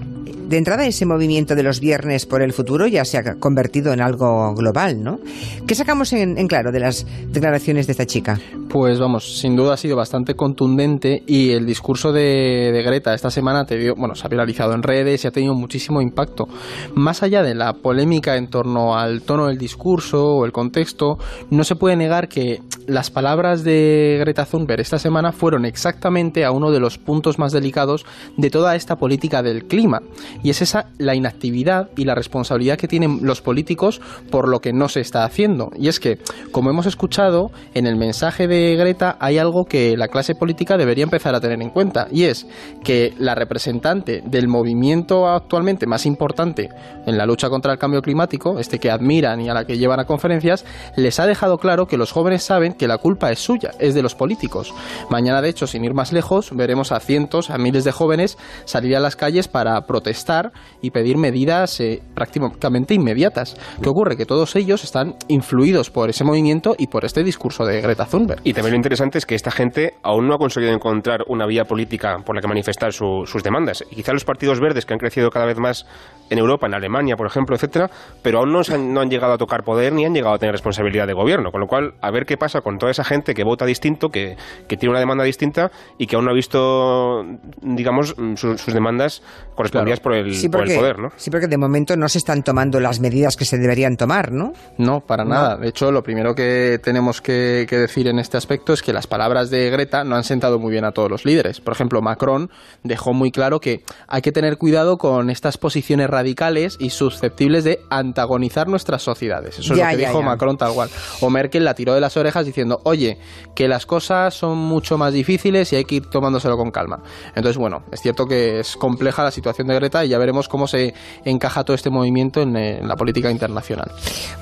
de 0.47 0.57
entrada 0.57 0.85
ese 0.85 1.05
movimiento 1.05 1.55
de 1.55 1.63
los 1.63 1.79
viernes 1.79 2.25
por 2.25 2.41
el 2.41 2.53
futuro 2.53 2.87
ya 2.87 3.03
se 3.05 3.17
ha 3.17 3.35
convertido 3.35 3.93
en 3.93 4.01
algo 4.01 4.53
global, 4.53 5.03
¿no? 5.03 5.19
¿Qué 5.65 5.75
sacamos 5.75 6.13
en, 6.13 6.35
claro 6.47 6.71
de 6.71 6.79
las 6.79 7.05
declaraciones 7.31 7.87
de 7.87 7.91
esta 7.91 8.05
chica? 8.05 8.39
Pues 8.69 8.99
vamos, 8.99 9.39
sin 9.39 9.55
duda 9.55 9.73
ha 9.73 9.77
sido 9.77 9.95
bastante 9.95 10.35
contundente 10.35 11.23
y 11.25 11.51
el 11.51 11.65
discurso 11.65 12.11
de, 12.11 12.83
Greta 12.85 13.13
esta 13.13 13.31
semana 13.31 13.65
te 13.65 13.77
dio, 13.77 13.95
bueno, 13.95 14.15
se 14.15 14.25
ha 14.25 14.29
viralizado 14.29 14.73
en 14.73 14.83
redes 14.83 15.23
y 15.23 15.27
ha 15.27 15.31
tenido 15.31 15.55
muchísimo 15.55 16.01
impacto. 16.01 16.47
Más 16.93 17.23
allá 17.23 17.41
de 17.41 17.55
la 17.55 17.73
polémica 17.73 18.35
en 18.35 18.47
torno 18.47 18.95
al 18.97 19.21
tono 19.23 19.47
del 19.47 19.57
discurso 19.57 20.23
o 20.23 20.45
el 20.45 20.51
contexto, 20.51 21.17
no 21.49 21.63
se 21.63 21.75
puede 21.75 21.95
negar 21.95 22.27
que 22.27 22.59
las 22.87 23.09
palabras 23.09 23.63
de 23.63 24.17
Greta 24.19 24.45
Thunberg 24.45 24.81
esta 24.81 24.99
semana 24.99 25.31
fueron 25.31 25.65
exactamente 25.65 26.45
a 26.45 26.51
uno 26.51 26.71
de 26.71 26.79
los 26.79 26.97
puntos 26.97 27.39
más 27.39 27.51
delicados 27.51 28.05
de 28.37 28.49
toda 28.49 28.75
esta 28.75 28.97
política 28.97 29.41
del 29.41 29.65
clima. 29.65 30.01
Y 30.43 30.49
es 30.49 30.61
esa 30.61 30.89
la 30.97 31.15
inactividad 31.15 31.89
y 31.95 32.05
la 32.05 32.15
responsabilidad 32.15 32.77
que 32.77 32.87
tienen 32.87 33.19
los 33.23 33.41
políticos 33.41 34.01
por 34.29 34.47
lo 34.47 34.59
que 34.59 34.73
no 34.73 34.89
se 34.89 35.01
está 35.01 35.23
haciendo. 35.23 35.71
Y 35.77 35.87
es 35.87 35.99
que, 35.99 36.19
como 36.51 36.69
hemos 36.69 36.85
escuchado, 36.85 37.51
en 37.73 37.87
el 37.87 37.95
mensaje 37.95 38.47
de 38.47 38.75
Greta 38.75 39.17
hay 39.19 39.37
algo 39.37 39.65
que 39.65 39.97
la 39.97 40.07
clase 40.07 40.35
política 40.35 40.77
debería 40.77 41.03
empezar 41.03 41.35
a 41.35 41.41
tener 41.41 41.61
en 41.61 41.69
cuenta. 41.69 42.07
Y 42.11 42.23
es 42.23 42.47
que 42.83 43.13
la 43.17 43.35
representante 43.35 44.21
del 44.25 44.47
movimiento 44.47 45.27
actualmente 45.27 45.87
más 45.87 46.05
importante 46.05 46.69
en 47.05 47.17
la 47.17 47.25
lucha 47.25 47.49
contra 47.49 47.73
el 47.73 47.79
cambio 47.79 48.01
climático, 48.01 48.59
este 48.59 48.79
que 48.79 48.91
admiran 48.91 49.41
y 49.41 49.49
a 49.49 49.53
la 49.53 49.65
que 49.65 49.77
llevan 49.77 49.99
a 49.99 50.05
conferencias, 50.05 50.65
les 50.95 51.19
ha 51.19 51.25
dejado 51.25 51.57
claro 51.57 51.87
que 51.87 51.97
los 51.97 52.11
jóvenes 52.11 52.43
saben 52.43 52.74
que 52.77 52.87
la 52.87 52.97
culpa 52.97 53.31
es 53.31 53.39
suya, 53.39 53.71
es 53.79 53.93
de 53.93 54.01
los 54.01 54.15
políticos. 54.15 54.73
Mañana, 55.09 55.41
de 55.41 55.49
hecho, 55.49 55.67
sin 55.67 55.83
ir 55.83 55.93
más 55.93 56.11
lejos, 56.11 56.51
veremos 56.55 56.91
a 56.91 56.99
cientos, 56.99 57.49
a 57.49 57.57
miles 57.57 57.83
de 57.83 57.91
jóvenes 57.91 58.37
salir 58.65 58.95
a 58.95 58.99
las 58.99 59.15
calles 59.15 59.47
para 59.47 59.79
protestar 59.81 60.51
y 60.81 60.91
pedir 60.91 61.17
medidas 61.17 61.79
eh, 61.79 62.01
prácticamente 62.13 62.93
inmediatas. 62.93 63.57
¿Qué 63.81 63.89
ocurre? 63.89 64.17
Que 64.17 64.25
todos 64.25 64.55
ellos 64.55 64.83
están 64.83 65.15
influidos 65.27 65.89
por 65.89 66.09
ese 66.09 66.23
movimiento 66.23 66.75
y 66.77 66.87
por 66.87 67.05
este 67.05 67.23
discurso 67.23 67.65
de 67.65 67.81
Greta 67.81 68.05
Thunberg. 68.05 68.41
Y 68.43 68.53
también 68.53 68.73
lo 68.73 68.77
interesante 68.77 69.17
es 69.17 69.25
que 69.25 69.35
esta 69.35 69.51
gente 69.51 69.93
aún 70.03 70.27
no 70.27 70.35
ha 70.35 70.37
conseguido 70.37 70.73
encontrar 70.73 71.21
una 71.27 71.45
vía 71.45 71.65
política 71.65 72.17
por 72.25 72.35
la 72.35 72.41
que 72.41 72.47
manifestar 72.47 72.93
sus 72.93 73.43
demandas. 73.43 73.83
Y 73.91 73.95
quizá 73.95 74.13
los 74.13 74.25
partidos 74.25 74.59
verdes 74.59 74.85
que 74.85 74.93
han 74.93 74.99
crecido 74.99 75.29
cada 75.29 75.45
vez 75.45 75.57
más 75.57 75.85
en 76.29 76.37
Europa, 76.37 76.67
en 76.67 76.73
Alemania, 76.73 77.15
por 77.15 77.27
ejemplo, 77.27 77.55
etcétera, 77.55 77.89
pero 78.21 78.39
aún 78.39 78.51
no, 78.51 78.61
han, 78.67 78.93
no 78.93 79.01
han 79.01 79.09
llegado 79.09 79.33
a 79.33 79.37
tocar 79.37 79.63
poder 79.63 79.93
ni 79.93 80.05
han 80.05 80.13
llegado 80.13 80.35
a 80.35 80.37
tener 80.37 80.53
responsabilidad 80.53 81.07
de 81.07 81.13
gobierno. 81.13 81.51
Con 81.51 81.61
lo 81.61 81.67
cual, 81.67 81.93
a 82.01 82.11
ver 82.11 82.25
qué 82.25 82.37
pasa 82.37 82.61
con 82.65 82.79
toda 82.79 82.91
esa 82.91 83.03
gente 83.03 83.35
que 83.35 83.43
vota 83.43 83.63
distinto, 83.63 84.09
que, 84.09 84.37
que 84.67 84.75
tiene 84.75 84.89
una 84.89 84.99
demanda 84.99 85.23
distinta 85.23 85.71
y 85.99 86.07
que 86.07 86.15
aún 86.15 86.25
no 86.25 86.31
ha 86.31 86.33
visto, 86.33 87.23
digamos, 87.61 88.15
sus, 88.37 88.65
demandas 88.65 89.21
correspondidas 89.53 89.99
por, 89.99 90.15
el, 90.15 90.33
por 90.49 90.67
el 90.67 90.75
poder, 90.75 90.97
¿no? 90.97 91.11
Sí, 91.15 91.29
porque 91.29 91.45
de 91.45 91.59
momento 91.59 91.95
no 91.95 92.09
se 92.09 92.17
están 92.17 92.41
tomando 92.41 92.79
las 92.79 92.99
medidas 92.99 93.35
que 93.35 93.45
se 93.45 93.59
deberían 93.59 93.97
tomar, 93.97 94.31
¿no? 94.31 94.53
No, 94.79 95.01
para 95.01 95.23
nada. 95.23 95.57
De 95.57 95.67
hecho, 95.67 95.91
lo 95.91 96.01
primero 96.01 96.33
que 96.33 96.79
tenemos 96.83 97.21
que, 97.21 97.67
que 97.69 97.77
decir 97.77 98.07
en 98.07 98.17
este 98.17 98.35
aspecto 98.35 98.73
es 98.73 98.81
que 98.81 98.93
las 98.93 99.05
palabras 99.05 99.51
de 99.51 99.69
Greta 99.69 100.03
no 100.03 100.15
han 100.15 100.23
sentado 100.23 100.57
muy 100.57 100.71
bien 100.71 100.85
a 100.85 100.91
todos 100.91 101.11
los 101.11 101.23
líderes. 101.23 101.61
Por 101.61 101.71
ejemplo, 101.71 102.01
Macron 102.01 102.49
dejó 102.81 103.13
muy 103.13 103.31
claro 103.31 103.59
que 103.59 103.83
hay 104.07 104.23
que 104.23 104.31
tener 104.31 104.57
cuidado 104.57 104.97
con 104.97 105.29
estas 105.29 105.59
posiciones 105.59 106.09
radicales 106.09 106.77
y 106.79 106.89
susceptibles 106.89 107.63
de 107.63 107.81
antagonizar 107.91 108.67
nuestras 108.67 109.03
sociedades. 109.03 109.59
Eso 109.59 109.73
es 109.73 109.79
lo 109.79 109.87
que 109.87 109.97
dijo 109.97 110.23
Macron 110.23 110.57
tal 110.57 110.73
cual. 110.73 110.89
O 111.21 111.29
Merkel 111.29 111.63
la 111.63 111.75
tiró 111.75 111.93
de 111.93 112.01
las 112.01 112.17
orejas 112.17 112.54
diciendo, 112.55 112.79
oye, 112.83 113.17
que 113.53 113.67
las 113.67 113.85
cosas 113.85 114.33
son 114.33 114.57
mucho 114.57 114.97
más 114.97 115.13
difíciles 115.13 115.71
y 115.73 115.75
hay 115.75 115.83
que 115.83 115.95
ir 115.95 116.05
tomándoselo 116.07 116.57
con 116.57 116.71
calma. 116.71 117.01
Entonces, 117.29 117.57
bueno, 117.57 117.83
es 117.91 118.01
cierto 118.01 118.25
que 118.25 118.59
es 118.59 118.75
compleja 118.75 119.23
la 119.23 119.31
situación 119.31 119.67
de 119.67 119.75
Greta 119.75 120.05
y 120.05 120.09
ya 120.09 120.17
veremos 120.17 120.47
cómo 120.47 120.67
se 120.67 120.93
encaja 121.25 121.63
todo 121.63 121.75
este 121.75 121.89
movimiento 121.89 122.41
en, 122.41 122.55
en 122.55 122.87
la 122.87 122.95
política 122.95 123.29
internacional. 123.29 123.91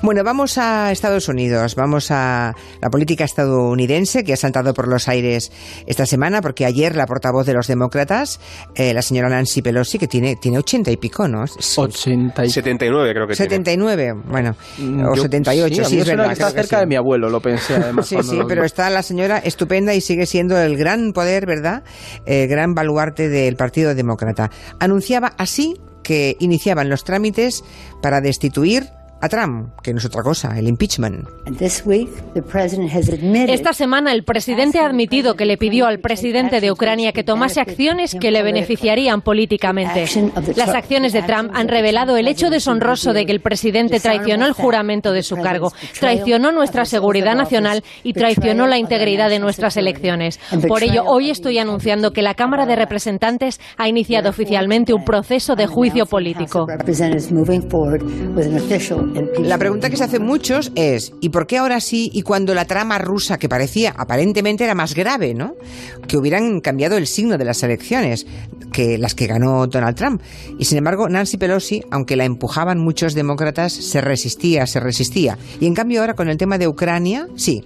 Bueno, 0.02 0.22
vamos 0.24 0.58
a 0.58 0.92
Estados 0.92 1.28
Unidos, 1.28 1.74
vamos 1.74 2.10
a 2.10 2.54
la 2.80 2.90
política 2.90 3.24
estadounidense 3.24 4.24
que 4.24 4.32
ha 4.32 4.36
saltado 4.36 4.74
por 4.74 4.88
los 4.88 5.08
aires 5.08 5.52
esta 5.86 6.06
semana 6.06 6.40
porque 6.40 6.64
ayer 6.64 6.96
la 6.96 7.06
portavoz 7.06 7.46
de 7.46 7.54
los 7.54 7.66
demócratas, 7.66 8.40
eh, 8.74 8.94
la 8.94 9.02
señora 9.02 9.28
Nancy 9.28 9.62
Pelosi, 9.62 9.98
que 9.98 10.08
tiene, 10.08 10.36
tiene 10.36 10.58
80 10.58 10.90
y 10.90 10.96
pico, 10.96 11.26
¿no? 11.28 11.44
80 11.44 12.44
y... 12.44 12.50
79 12.50 13.12
creo 13.12 13.26
que 13.26 13.34
79, 13.34 14.12
bueno, 14.26 14.56
mm, 14.78 15.06
o 15.06 15.16
78, 15.16 15.84
sí, 15.84 15.98
es 15.98 16.06
verdad. 16.06 16.32
está 16.32 16.50
cerca 16.50 16.80
de 16.80 16.86
mi 16.86 16.96
abuelo, 16.96 17.28
lo 17.28 17.40
pensé 17.40 17.76
además. 17.76 18.03
Sí, 18.04 18.16
sí, 18.22 18.38
pero 18.46 18.64
está 18.64 18.90
la 18.90 19.02
señora 19.02 19.38
estupenda 19.38 19.94
y 19.94 20.00
sigue 20.00 20.26
siendo 20.26 20.58
el 20.58 20.76
gran 20.76 21.12
poder, 21.12 21.46
¿verdad? 21.46 21.82
El 22.26 22.48
gran 22.48 22.74
baluarte 22.74 23.28
del 23.28 23.56
Partido 23.56 23.94
Demócrata. 23.94 24.50
Anunciaba 24.78 25.34
así 25.38 25.76
que 26.02 26.36
iniciaban 26.38 26.88
los 26.88 27.04
trámites 27.04 27.64
para 28.02 28.20
destituir 28.20 28.90
a 29.24 29.28
Trump, 29.28 29.70
que 29.82 29.92
no 29.92 29.98
es 29.98 30.04
otra 30.04 30.22
cosa, 30.22 30.58
el 30.58 30.68
impeachment. 30.68 31.26
Esta 33.48 33.72
semana 33.72 34.12
el 34.12 34.22
presidente 34.22 34.80
ha 34.80 34.86
admitido 34.86 35.34
que 35.34 35.46
le 35.46 35.56
pidió 35.56 35.86
al 35.86 35.98
presidente 35.98 36.60
de 36.60 36.70
Ucrania 36.70 37.12
que 37.12 37.24
tomase 37.24 37.60
acciones 37.60 38.14
que 38.20 38.30
le 38.30 38.42
beneficiarían 38.42 39.22
políticamente. 39.22 40.06
Las 40.56 40.74
acciones 40.74 41.14
de 41.14 41.22
Trump 41.22 41.50
han 41.54 41.68
revelado 41.68 42.18
el 42.18 42.28
hecho 42.28 42.50
deshonroso 42.50 43.14
de 43.14 43.24
que 43.24 43.32
el 43.32 43.40
presidente 43.40 43.98
traicionó 43.98 44.44
el 44.46 44.52
juramento 44.52 45.12
de 45.12 45.22
su 45.22 45.36
cargo, 45.36 45.72
traicionó 45.98 46.52
nuestra 46.52 46.84
seguridad 46.84 47.34
nacional 47.34 47.82
y 48.02 48.12
traicionó 48.12 48.66
la 48.66 48.76
integridad 48.76 49.30
de 49.30 49.38
nuestras 49.38 49.78
elecciones. 49.78 50.38
Por 50.68 50.82
ello, 50.82 51.04
hoy 51.06 51.30
estoy 51.30 51.58
anunciando 51.58 52.12
que 52.12 52.20
la 52.20 52.34
Cámara 52.34 52.66
de 52.66 52.76
Representantes 52.76 53.58
ha 53.78 53.88
iniciado 53.88 54.28
oficialmente 54.28 54.92
un 54.92 55.04
proceso 55.04 55.56
de 55.56 55.66
juicio 55.66 56.04
político. 56.04 56.66
La 59.38 59.58
pregunta 59.58 59.90
que 59.90 59.96
se 59.96 60.04
hacen 60.04 60.24
muchos 60.24 60.72
es, 60.74 61.12
¿y 61.20 61.28
por 61.28 61.46
qué 61.46 61.58
ahora 61.58 61.80
sí 61.80 62.10
y 62.12 62.22
cuando 62.22 62.52
la 62.52 62.64
trama 62.64 62.98
rusa, 62.98 63.38
que 63.38 63.48
parecía 63.48 63.94
aparentemente 63.96 64.64
era 64.64 64.74
más 64.74 64.94
grave, 64.94 65.34
¿no? 65.34 65.54
Que 66.08 66.16
hubieran 66.16 66.60
cambiado 66.60 66.96
el 66.96 67.06
signo 67.06 67.38
de 67.38 67.44
las 67.44 67.62
elecciones, 67.62 68.26
que 68.72 68.98
las 68.98 69.14
que 69.14 69.28
ganó 69.28 69.68
Donald 69.68 69.96
Trump. 69.96 70.20
Y 70.58 70.64
sin 70.64 70.78
embargo, 70.78 71.08
Nancy 71.08 71.36
Pelosi, 71.36 71.84
aunque 71.90 72.16
la 72.16 72.24
empujaban 72.24 72.78
muchos 72.78 73.14
demócratas, 73.14 73.72
se 73.72 74.00
resistía, 74.00 74.66
se 74.66 74.80
resistía. 74.80 75.38
Y 75.60 75.66
en 75.66 75.74
cambio 75.74 76.00
ahora 76.00 76.14
con 76.14 76.28
el 76.28 76.36
tema 76.36 76.58
de 76.58 76.66
Ucrania, 76.66 77.28
sí, 77.36 77.64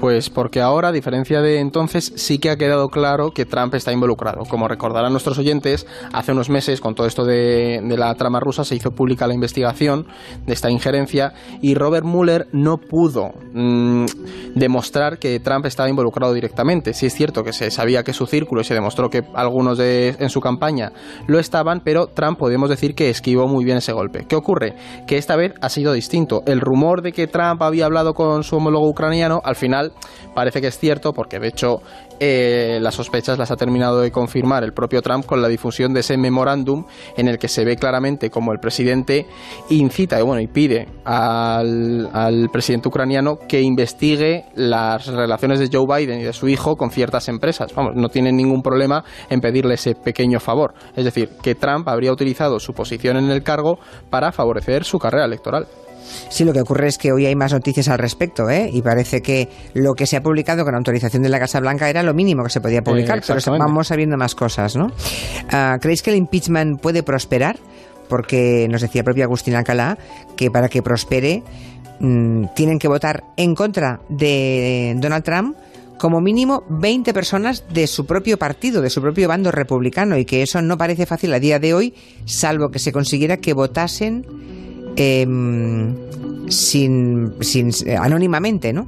pues 0.00 0.30
porque 0.30 0.60
ahora, 0.60 0.88
a 0.88 0.92
diferencia 0.92 1.40
de 1.40 1.60
entonces, 1.60 2.12
sí 2.16 2.38
que 2.38 2.50
ha 2.50 2.56
quedado 2.56 2.88
claro 2.88 3.30
que 3.30 3.44
Trump 3.44 3.74
está 3.74 3.92
involucrado. 3.92 4.44
Como 4.48 4.68
recordarán 4.68 5.12
nuestros 5.12 5.38
oyentes, 5.38 5.86
hace 6.12 6.32
unos 6.32 6.50
meses, 6.50 6.80
con 6.80 6.94
todo 6.94 7.06
esto 7.06 7.24
de, 7.24 7.80
la 7.96 8.14
trama 8.14 8.40
rusa, 8.40 8.64
se 8.64 8.74
hizo 8.74 8.90
pública 8.90 9.26
la 9.26 9.34
investigación 9.34 10.06
de 10.46 10.52
esta 10.52 10.70
injerencia 10.70 11.32
y 11.62 11.74
Robert 11.74 12.04
Mueller 12.04 12.48
no 12.52 12.78
pudo 12.78 13.32
mm, 13.52 14.06
demostrar 14.54 15.18
que 15.18 15.40
Trump 15.40 15.66
estaba 15.66 15.88
involucrado 15.88 16.32
directamente. 16.32 16.92
Sí 16.94 17.06
es 17.06 17.14
cierto 17.14 17.42
que 17.44 17.52
se 17.52 17.70
sabía 17.70 18.02
que 18.02 18.12
su 18.12 18.26
círculo 18.26 18.60
y 18.60 18.64
se 18.64 18.74
demostró 18.74 19.10
que 19.10 19.22
algunos 19.34 19.78
de, 19.78 20.16
en 20.18 20.30
su 20.30 20.40
campaña 20.40 20.92
lo 21.26 21.38
estaban, 21.38 21.80
pero 21.84 22.08
Trump 22.08 22.38
podemos 22.38 22.68
decir 22.68 22.94
que 22.94 23.10
esquivó 23.10 23.46
muy 23.46 23.64
bien 23.64 23.78
ese 23.78 23.92
golpe. 23.92 24.26
¿Qué 24.28 24.36
ocurre? 24.36 24.74
Que 25.06 25.16
esta 25.16 25.36
vez 25.36 25.54
ha 25.60 25.68
sido 25.68 25.92
distinto. 25.92 26.42
El 26.46 26.60
rumor 26.60 27.02
de 27.02 27.12
que 27.12 27.26
Trump 27.26 27.62
había 27.62 27.86
hablado 27.86 28.14
con 28.14 28.42
su 28.42 28.56
homólogo 28.56 28.88
ucraniano, 28.88 29.40
al 29.44 29.53
final 29.54 29.92
parece 30.34 30.60
que 30.60 30.68
es 30.68 30.78
cierto, 30.78 31.12
porque 31.12 31.38
de 31.38 31.48
hecho 31.48 31.80
eh, 32.20 32.78
las 32.80 32.94
sospechas 32.94 33.38
las 33.38 33.50
ha 33.50 33.56
terminado 33.56 34.00
de 34.00 34.10
confirmar 34.10 34.64
el 34.64 34.72
propio 34.72 35.02
Trump 35.02 35.26
con 35.26 35.42
la 35.42 35.48
difusión 35.48 35.92
de 35.92 36.00
ese 36.00 36.16
memorándum 36.16 36.84
en 37.16 37.28
el 37.28 37.38
que 37.38 37.48
se 37.48 37.64
ve 37.64 37.76
claramente 37.76 38.30
como 38.30 38.52
el 38.52 38.58
presidente 38.58 39.26
incita 39.70 40.18
y, 40.18 40.22
bueno, 40.22 40.40
y 40.40 40.46
pide 40.46 40.88
al, 41.04 42.08
al 42.12 42.48
presidente 42.50 42.88
ucraniano 42.88 43.36
que 43.48 43.60
investigue 43.60 44.46
las 44.54 45.06
relaciones 45.06 45.58
de 45.58 45.68
Joe 45.72 45.86
Biden 45.86 46.20
y 46.20 46.24
de 46.24 46.32
su 46.32 46.48
hijo 46.48 46.76
con 46.76 46.90
ciertas 46.90 47.28
empresas. 47.28 47.74
Vamos, 47.74 47.92
no 47.94 48.08
tienen 48.08 48.36
ningún 48.36 48.62
problema 48.62 49.04
en 49.28 49.40
pedirle 49.40 49.74
ese 49.74 49.94
pequeño 49.94 50.40
favor. 50.40 50.74
Es 50.94 51.04
decir, 51.04 51.30
que 51.42 51.54
Trump 51.54 51.88
habría 51.88 52.12
utilizado 52.12 52.58
su 52.58 52.72
posición 52.72 53.16
en 53.16 53.30
el 53.30 53.42
cargo 53.42 53.78
para 54.10 54.32
favorecer 54.32 54.84
su 54.84 54.98
carrera 54.98 55.24
electoral. 55.24 55.66
Sí, 56.28 56.44
lo 56.44 56.52
que 56.52 56.60
ocurre 56.60 56.88
es 56.88 56.98
que 56.98 57.12
hoy 57.12 57.26
hay 57.26 57.34
más 57.34 57.52
noticias 57.52 57.88
al 57.88 57.98
respecto, 57.98 58.50
¿eh? 58.50 58.70
Y 58.72 58.82
parece 58.82 59.22
que 59.22 59.48
lo 59.74 59.94
que 59.94 60.06
se 60.06 60.16
ha 60.16 60.22
publicado 60.22 60.64
con 60.64 60.74
autorización 60.74 61.22
de 61.22 61.28
la 61.28 61.38
Casa 61.38 61.60
Blanca 61.60 61.88
era 61.88 62.02
lo 62.02 62.14
mínimo 62.14 62.44
que 62.44 62.50
se 62.50 62.60
podía 62.60 62.82
publicar, 62.82 63.22
pero 63.26 63.40
vamos 63.58 63.88
sabiendo 63.88 64.16
más 64.16 64.34
cosas, 64.34 64.76
¿no? 64.76 64.88
Ah, 65.50 65.78
¿Creéis 65.80 66.02
que 66.02 66.10
el 66.10 66.16
impeachment 66.16 66.80
puede 66.80 67.02
prosperar? 67.02 67.58
Porque 68.08 68.68
nos 68.70 68.82
decía 68.82 69.02
propia 69.02 69.24
Agustín 69.24 69.54
Alcalá 69.54 69.96
que 70.36 70.50
para 70.50 70.68
que 70.68 70.82
prospere 70.82 71.42
mm, 72.00 72.46
tienen 72.54 72.78
que 72.78 72.88
votar 72.88 73.24
en 73.36 73.54
contra 73.54 74.00
de 74.08 74.94
Donald 74.98 75.24
Trump 75.24 75.56
como 75.98 76.20
mínimo 76.20 76.64
20 76.68 77.14
personas 77.14 77.64
de 77.72 77.86
su 77.86 78.04
propio 78.04 78.38
partido, 78.38 78.82
de 78.82 78.90
su 78.90 79.00
propio 79.00 79.28
bando 79.28 79.50
republicano, 79.50 80.18
y 80.18 80.24
que 80.24 80.42
eso 80.42 80.60
no 80.60 80.76
parece 80.76 81.06
fácil 81.06 81.32
a 81.32 81.40
día 81.40 81.58
de 81.58 81.72
hoy, 81.72 81.94
salvo 82.24 82.70
que 82.70 82.78
se 82.78 82.92
consiguiera 82.92 83.38
que 83.38 83.54
votasen 83.54 84.26
Em, 84.96 85.94
sin, 86.48 87.34
sin, 87.40 87.70
anónimamente, 87.98 88.72
¿no? 88.72 88.86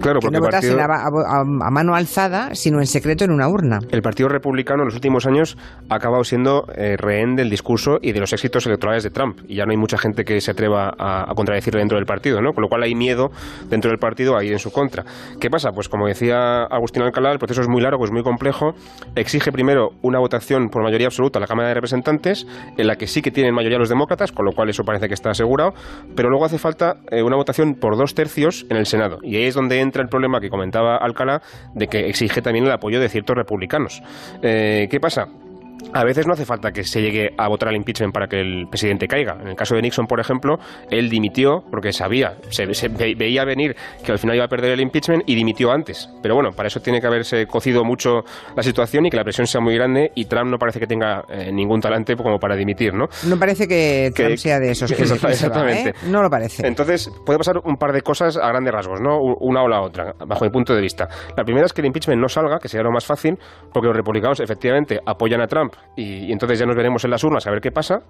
Claro, 0.00 0.20
que 0.20 0.30
no 0.30 0.40
votasen 0.40 0.78
a, 0.80 1.70
mano 1.70 1.94
alzada, 1.94 2.54
sino 2.54 2.78
en 2.78 2.86
secreto 2.86 3.24
en 3.24 3.30
una 3.30 3.48
urna. 3.48 3.78
El 3.90 4.02
Partido 4.02 4.28
Republicano 4.28 4.82
en 4.82 4.86
los 4.86 4.94
últimos 4.94 5.26
años 5.26 5.56
ha 5.88 5.96
acabado 5.96 6.24
siendo 6.24 6.66
eh, 6.74 6.96
rehén 6.96 7.36
del 7.36 7.50
discurso 7.50 7.98
y 8.00 8.12
de 8.12 8.20
los 8.20 8.32
éxitos 8.32 8.66
electorales 8.66 9.02
de 9.02 9.10
Trump. 9.10 9.40
Y 9.48 9.56
ya 9.56 9.64
no 9.64 9.70
hay 9.72 9.76
mucha 9.76 9.98
gente 9.98 10.24
que 10.24 10.40
se 10.40 10.50
atreva 10.50 10.92
a, 10.98 11.32
contradecirle 11.34 11.80
dentro 11.80 11.98
del 11.98 12.06
partido, 12.06 12.40
¿no? 12.40 12.52
Con 12.52 12.62
lo 12.62 12.68
cual 12.68 12.82
hay 12.82 12.94
miedo 12.94 13.30
dentro 13.68 13.90
del 13.90 13.98
partido 13.98 14.36
a 14.36 14.44
ir 14.44 14.52
en 14.52 14.58
su 14.58 14.70
contra. 14.72 15.04
¿Qué 15.40 15.50
pasa? 15.50 15.70
Pues 15.72 15.88
como 15.88 16.06
decía 16.06 16.64
Agustín 16.64 17.02
Alcalá, 17.02 17.32
el 17.32 17.38
proceso 17.38 17.60
es 17.60 17.68
muy 17.68 17.82
largo, 17.82 18.04
es 18.04 18.10
muy 18.10 18.22
complejo. 18.22 18.74
Exige 19.14 19.52
primero 19.52 19.90
una 20.02 20.18
votación 20.18 20.68
por 20.68 20.82
mayoría 20.82 21.08
absoluta 21.08 21.38
a 21.38 21.40
la 21.40 21.46
Cámara 21.46 21.68
de 21.68 21.74
Representantes, 21.74 22.46
en 22.76 22.86
la 22.86 22.96
que 22.96 23.06
sí 23.06 23.22
que 23.22 23.30
tienen 23.30 23.54
mayoría 23.54 23.78
los 23.78 23.88
demócratas, 23.88 24.32
con 24.32 24.44
lo 24.44 24.52
cual 24.52 24.68
eso 24.70 24.84
parece 24.84 25.08
que 25.08 25.14
está 25.14 25.30
asegurado. 25.30 25.72
Pero 26.14 26.30
luego 26.30 26.44
hace 26.44 26.58
falta 26.58 26.96
eh, 27.10 27.22
una 27.22 27.36
votación 27.36 27.74
por 27.74 27.96
dos 27.96 28.14
tercios 28.14 28.66
en 28.70 28.76
el 28.76 28.86
Senado. 28.86 29.18
Y 29.22 29.36
ahí 29.36 29.44
es 29.44 29.54
donde 29.54 29.80
entra 29.86 30.02
el 30.02 30.08
problema 30.08 30.40
que 30.40 30.50
comentaba 30.50 30.96
Alcalá 30.96 31.40
de 31.74 31.88
que 31.88 32.08
exige 32.08 32.42
también 32.42 32.66
el 32.66 32.72
apoyo 32.72 33.00
de 33.00 33.08
ciertos 33.08 33.36
republicanos. 33.36 34.02
Eh, 34.42 34.88
¿Qué 34.90 35.00
pasa? 35.00 35.28
A 35.92 36.04
veces 36.04 36.26
no 36.26 36.32
hace 36.32 36.44
falta 36.44 36.72
que 36.72 36.84
se 36.84 37.00
llegue 37.00 37.30
a 37.36 37.48
votar 37.48 37.68
al 37.68 37.76
impeachment 37.76 38.12
para 38.12 38.26
que 38.26 38.40
el 38.40 38.66
presidente 38.68 39.06
caiga. 39.06 39.36
En 39.40 39.48
el 39.48 39.56
caso 39.56 39.74
de 39.74 39.82
Nixon, 39.82 40.06
por 40.06 40.20
ejemplo, 40.20 40.58
él 40.90 41.08
dimitió 41.08 41.64
porque 41.70 41.92
sabía, 41.92 42.36
se, 42.50 42.66
veía 42.88 43.44
venir 43.44 43.76
que 44.04 44.12
al 44.12 44.18
final 44.18 44.36
iba 44.36 44.44
a 44.44 44.48
perder 44.48 44.72
el 44.72 44.80
impeachment 44.80 45.24
y 45.26 45.34
dimitió 45.34 45.70
antes. 45.70 46.08
Pero 46.22 46.34
bueno, 46.34 46.50
para 46.52 46.68
eso 46.68 46.80
tiene 46.80 47.00
que 47.00 47.06
haberse 47.06 47.46
cocido 47.46 47.84
mucho 47.84 48.24
la 48.56 48.62
situación 48.62 49.06
y 49.06 49.10
que 49.10 49.16
la 49.16 49.24
presión 49.24 49.46
sea 49.46 49.60
muy 49.60 49.74
grande 49.74 50.12
y 50.14 50.24
Trump 50.26 50.50
no 50.50 50.58
parece 50.58 50.80
que 50.80 50.86
tenga 50.86 51.24
eh, 51.28 51.50
ningún 51.52 51.80
talante 51.80 52.16
como 52.16 52.38
para 52.38 52.56
dimitir, 52.56 52.94
¿no? 52.94 53.06
No 53.26 53.38
parece 53.38 53.68
que 53.68 54.10
Trump 54.14 54.36
sea 54.36 54.58
de 54.58 54.70
esos 54.70 54.92
que 54.92 55.02
Exactamente. 55.02 55.90
¿eh? 55.90 55.94
No 56.06 56.22
lo 56.22 56.30
parece. 56.30 56.66
Entonces, 56.66 57.10
puede 57.24 57.38
pasar 57.38 57.58
un 57.64 57.76
par 57.76 57.92
de 57.92 58.02
cosas 58.02 58.36
a 58.36 58.48
grandes 58.48 58.72
rasgos, 58.72 59.00
¿no? 59.00 59.18
Una 59.18 59.62
o 59.62 59.68
la 59.68 59.80
otra, 59.82 60.14
bajo 60.26 60.44
mi 60.44 60.50
punto 60.50 60.74
de 60.74 60.80
vista. 60.80 61.08
La 61.36 61.44
primera 61.44 61.66
es 61.66 61.72
que 61.72 61.80
el 61.80 61.86
impeachment 61.86 62.20
no 62.20 62.28
salga, 62.28 62.58
que 62.58 62.68
sería 62.68 62.84
lo 62.84 62.92
más 62.92 63.04
fácil, 63.04 63.38
porque 63.72 63.86
los 63.86 63.96
republicanos 63.96 64.40
efectivamente 64.40 65.00
apoyan 65.04 65.40
a 65.40 65.46
Trump 65.46 65.75
y, 65.96 66.30
entonces 66.32 66.58
ya 66.58 66.66
nos 66.66 66.76
veremos 66.76 67.04
en 67.04 67.10
las 67.10 67.24
urnas 67.24 67.46
a 67.46 67.50
ver 67.50 67.60
qué 67.60 67.72
pasa. 67.72 68.02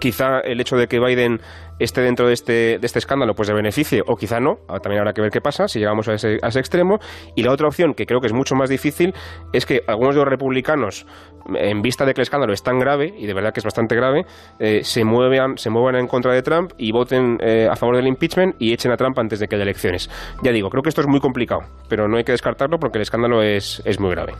Quizá 0.00 0.40
el 0.40 0.60
hecho 0.60 0.76
de 0.76 0.86
que 0.86 0.98
Biden 0.98 1.40
esté 1.78 2.02
dentro 2.02 2.26
de 2.26 2.34
este, 2.34 2.78
de 2.78 2.86
este 2.86 2.98
escándalo 2.98 3.34
pues 3.34 3.48
le 3.48 3.54
beneficie 3.54 4.02
o 4.06 4.16
quizá 4.16 4.40
no, 4.40 4.58
ah, 4.68 4.78
también 4.78 5.00
habrá 5.00 5.12
que 5.12 5.20
ver 5.20 5.30
qué 5.30 5.40
pasa 5.40 5.66
si 5.68 5.78
llegamos 5.78 6.08
a 6.08 6.14
ese, 6.14 6.38
a 6.42 6.48
ese 6.48 6.60
extremo. 6.60 6.98
Y 7.34 7.42
la 7.42 7.52
otra 7.52 7.66
opción, 7.66 7.94
que 7.94 8.06
creo 8.06 8.20
que 8.20 8.26
es 8.26 8.32
mucho 8.32 8.54
más 8.54 8.68
difícil, 8.68 9.14
es 9.52 9.66
que 9.66 9.82
algunos 9.86 10.14
de 10.14 10.20
los 10.20 10.28
republicanos, 10.28 11.06
en 11.54 11.82
vista 11.82 12.04
de 12.04 12.14
que 12.14 12.20
el 12.20 12.24
escándalo 12.24 12.52
es 12.52 12.62
tan 12.62 12.78
grave, 12.78 13.12
y 13.16 13.26
de 13.26 13.34
verdad 13.34 13.52
que 13.52 13.60
es 13.60 13.64
bastante 13.64 13.94
grave, 13.94 14.24
eh, 14.58 14.80
se, 14.82 15.04
muevan, 15.04 15.58
se 15.58 15.70
muevan 15.70 15.96
en 15.96 16.06
contra 16.06 16.32
de 16.32 16.42
Trump 16.42 16.72
y 16.78 16.92
voten 16.92 17.38
eh, 17.40 17.68
a 17.70 17.76
favor 17.76 17.96
del 17.96 18.06
impeachment 18.06 18.56
y 18.58 18.72
echen 18.72 18.92
a 18.92 18.96
Trump 18.96 19.18
antes 19.18 19.40
de 19.40 19.48
que 19.48 19.56
haya 19.56 19.64
elecciones. 19.64 20.10
Ya 20.42 20.52
digo, 20.52 20.70
creo 20.70 20.82
que 20.82 20.88
esto 20.88 21.00
es 21.00 21.06
muy 21.06 21.20
complicado, 21.20 21.62
pero 21.88 22.08
no 22.08 22.16
hay 22.16 22.24
que 22.24 22.32
descartarlo 22.32 22.78
porque 22.78 22.98
el 22.98 23.02
escándalo 23.02 23.42
es, 23.42 23.82
es 23.84 24.00
muy 24.00 24.10
grave. 24.10 24.34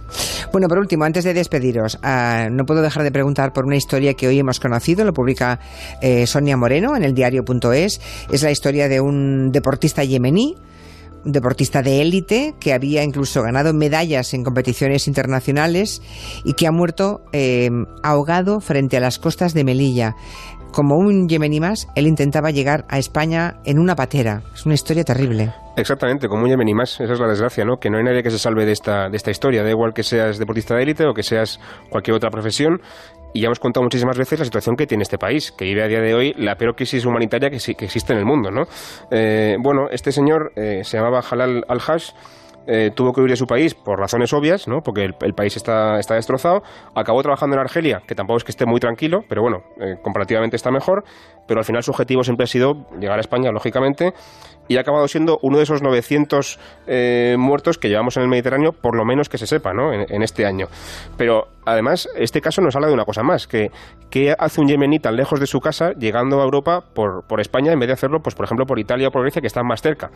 Bueno, 0.53 0.69
por 0.69 0.79
último, 0.79 1.05
antes 1.05 1.25
de 1.25 1.35
despediros, 1.35 1.99
ah, 2.03 2.47
no 2.51 2.65
puedo 2.65 2.81
dejar 2.81 3.03
de 3.03 3.11
preguntar 3.11 3.53
por 3.53 3.65
una 3.65 3.77
historia 3.77 4.15
que 4.15 4.29
hoy 4.29 4.39
hemos 4.39 4.61
conocido, 4.61 5.05
lo 5.05 5.13
eh, 6.01 6.27
Sonia 6.27 6.57
Moreno 6.57 6.97
en 6.97 7.05
el 7.05 7.15
diario.es. 7.15 8.01
Es 8.31 8.43
la 8.43 8.51
historia 8.51 8.89
de 8.89 9.01
un 9.01 9.51
deportista 9.51 10.05
yemení 10.05 10.57
deportista 11.25 11.83
de 11.83 12.03
élite 12.03 12.55
que 12.61 12.73
había 12.73 13.03
incluso 13.03 13.43
ganado 13.43 13.73
medallas 13.73 14.35
en 14.35 14.45
competiciones 14.45 15.09
internacionales 15.09 16.03
y 16.45 16.53
que 16.53 16.67
ha 16.67 16.73
muerto 16.73 17.23
eh, 17.33 17.71
ahogado 18.03 18.61
frente 18.61 18.97
a 18.97 19.01
las 19.01 19.19
costas 19.19 19.55
de 19.55 19.65
Melilla. 19.65 20.15
Como 20.73 20.97
un 20.97 21.29
yemení 21.29 21.61
más, 21.61 21.87
él 21.95 22.09
intentaba 22.09 22.51
llegar 22.51 22.85
a 22.89 22.99
España 22.99 23.61
en 23.65 23.79
una 23.79 23.95
patera. 23.95 24.43
Es 24.53 24.67
una 24.67 24.75
historia 24.75 25.05
terrible. 25.05 25.55
Exactamente, 25.77 26.27
como 26.27 26.43
un 26.43 26.51
yemení 26.51 26.75
más. 26.75 27.01
Esa 27.01 27.13
es 27.13 27.21
la 27.21 27.29
desgracia, 27.29 27.65
¿no? 27.65 27.77
Que 27.77 27.91
no 27.91 27.99
hay 27.99 28.03
nadie 28.03 28.25
que 28.25 28.31
se 28.31 28.41
salve 28.41 28.67
de 28.67 28.73
esta, 28.73 29.09
de 29.09 29.17
esta 29.17 29.31
historia. 29.31 29.63
Da 29.63 29.71
igual 29.71 29.95
que 29.95 30.03
seas 30.03 30.37
deportista 30.37 30.75
de 30.75 30.83
élite 30.83 31.07
o 31.07 31.15
que 31.15 31.23
seas 31.23 31.61
cualquier 31.91 32.17
otra 32.17 32.29
profesión 32.31 32.81
y 33.35 33.41
ya 33.41 33.47
hemos 33.47 33.59
contado 33.59 33.83
muchísimas 33.83 34.17
veces 34.17 34.39
la 34.39 34.45
situación 34.45 34.77
que 34.77 34.87
tiene 34.87 35.03
este 35.03 35.19
país, 35.19 35.51
que 35.51 35.65
vive 35.65 35.83
a 35.83 35.89
día 35.89 36.01
de 36.01 36.15
hoy 36.15 36.35
la 36.39 36.55
peor 36.55 36.77
crisis 36.77 37.05
humanitaria 37.05 37.51
que, 37.51 37.59
que 37.75 37.85
existe 37.85 38.13
en 38.13 38.21
el 38.21 38.25
mundo. 38.25 38.51
¿no? 38.51 38.63
Eh, 39.11 39.57
bueno, 39.61 39.89
este 39.91 40.13
señor 40.13 40.53
eh, 40.55 40.83
se 40.85 40.97
llamaba 40.97 41.21
Halal 41.21 41.65
al-Hash. 41.69 42.13
Eh, 42.67 42.93
tuvo 42.95 43.13
que 43.13 43.21
huir 43.21 43.29
de 43.29 43.37
su 43.37 43.47
país 43.47 43.75
por 43.75 43.99
razones 43.99 44.33
obvias, 44.33 44.67
¿no? 44.69 44.81
porque 44.81 45.05
el, 45.05 45.35
país 45.35 45.57
está, 45.57 45.99
está, 45.99 46.15
destrozado. 46.15 46.63
Acabó 46.95 47.21
trabajando 47.23 47.57
en 47.57 47.61
Argelia, 47.61 48.01
que 48.07 48.15
tampoco 48.15 48.39
es 48.39 48.45
que 48.45 48.53
esté 48.53 48.65
muy 48.65 48.81
tranquilo, 48.81 49.23
pero 49.29 49.43
bueno, 49.43 49.65
comparativamente 50.01 50.57
está 50.57 50.71
mejor. 50.71 51.05
Pero 51.47 51.59
al 51.59 51.67
final 51.67 51.83
su 51.83 51.91
objetivo 51.91 52.23
siempre 52.23 52.45
ha 52.45 52.47
sido 52.47 52.87
llegar 52.99 53.19
a 53.19 53.21
España, 53.21 53.51
lógicamente 53.51 54.15
y 54.69 54.77
ha 54.77 54.81
acabado 54.81 55.07
siendo 55.09 55.39
uno 55.43 55.59
de 55.59 55.65
esos 55.65 55.83
900 55.83 56.59
eh, 56.87 57.37
muertos 57.39 57.79
que 57.79 57.89
llevamos 57.89 58.17
en 58.17 58.23
el 58.23 58.29
Mediterráneo, 58.29 58.73
por 58.73 58.97
lo 58.97 59.05
menos 59.05 59.29
que 59.29 59.39
se 59.39 59.47
sepa, 59.47 59.73
¿no? 59.73 59.93
En, 59.93 60.23
este 60.23 60.47
año. 60.47 60.69
Pero 61.19 61.49
además, 61.67 62.09
este 62.17 62.41
caso 62.41 62.63
nos 62.63 62.75
habla 62.75 62.89
de 62.89 62.95
una 62.95 63.05
cosa 63.05 63.23
más, 63.23 63.47
que 63.47 63.71
¿qué 64.11 64.35
hace 64.39 64.61
un 64.61 64.69
yemení 64.69 64.99
tan 64.99 65.17
lejos 65.17 65.39
de 65.39 65.47
su 65.47 65.61
casa 65.61 65.93
llegando 65.93 66.41
a 66.41 66.45
Europa 66.45 66.83
por, 66.95 67.27
por 67.27 67.41
España 67.41 67.73
en 67.73 67.79
vez 67.79 67.89
de 67.89 67.93
hacerlo, 67.93 68.21
pues 68.23 68.35
por 68.35 68.47
ejemplo, 68.47 68.65
por 68.65 68.79
Italia 68.79 69.09
o 69.09 69.11
por 69.11 69.23
Grecia, 69.23 69.41
que 69.41 69.49
están 69.49 69.67
más 69.67 69.83
cerca? 69.83 70.11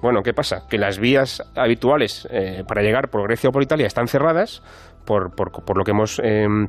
Bueno, 0.00 0.22
¿qué 0.22 0.32
pasa? 0.32 0.66
Que 0.68 0.78
las 0.78 0.98
vías 0.98 1.42
habituales 1.56 2.28
eh, 2.30 2.62
para 2.66 2.82
llegar 2.82 3.08
por 3.10 3.24
Grecia 3.24 3.50
o 3.50 3.52
por 3.52 3.62
Italia 3.62 3.86
están 3.86 4.06
cerradas 4.06 4.62
por, 5.04 5.34
por, 5.34 5.50
por 5.50 5.76
lo 5.76 5.84
que 5.84 5.90
hemos... 5.90 6.20
Em, 6.22 6.68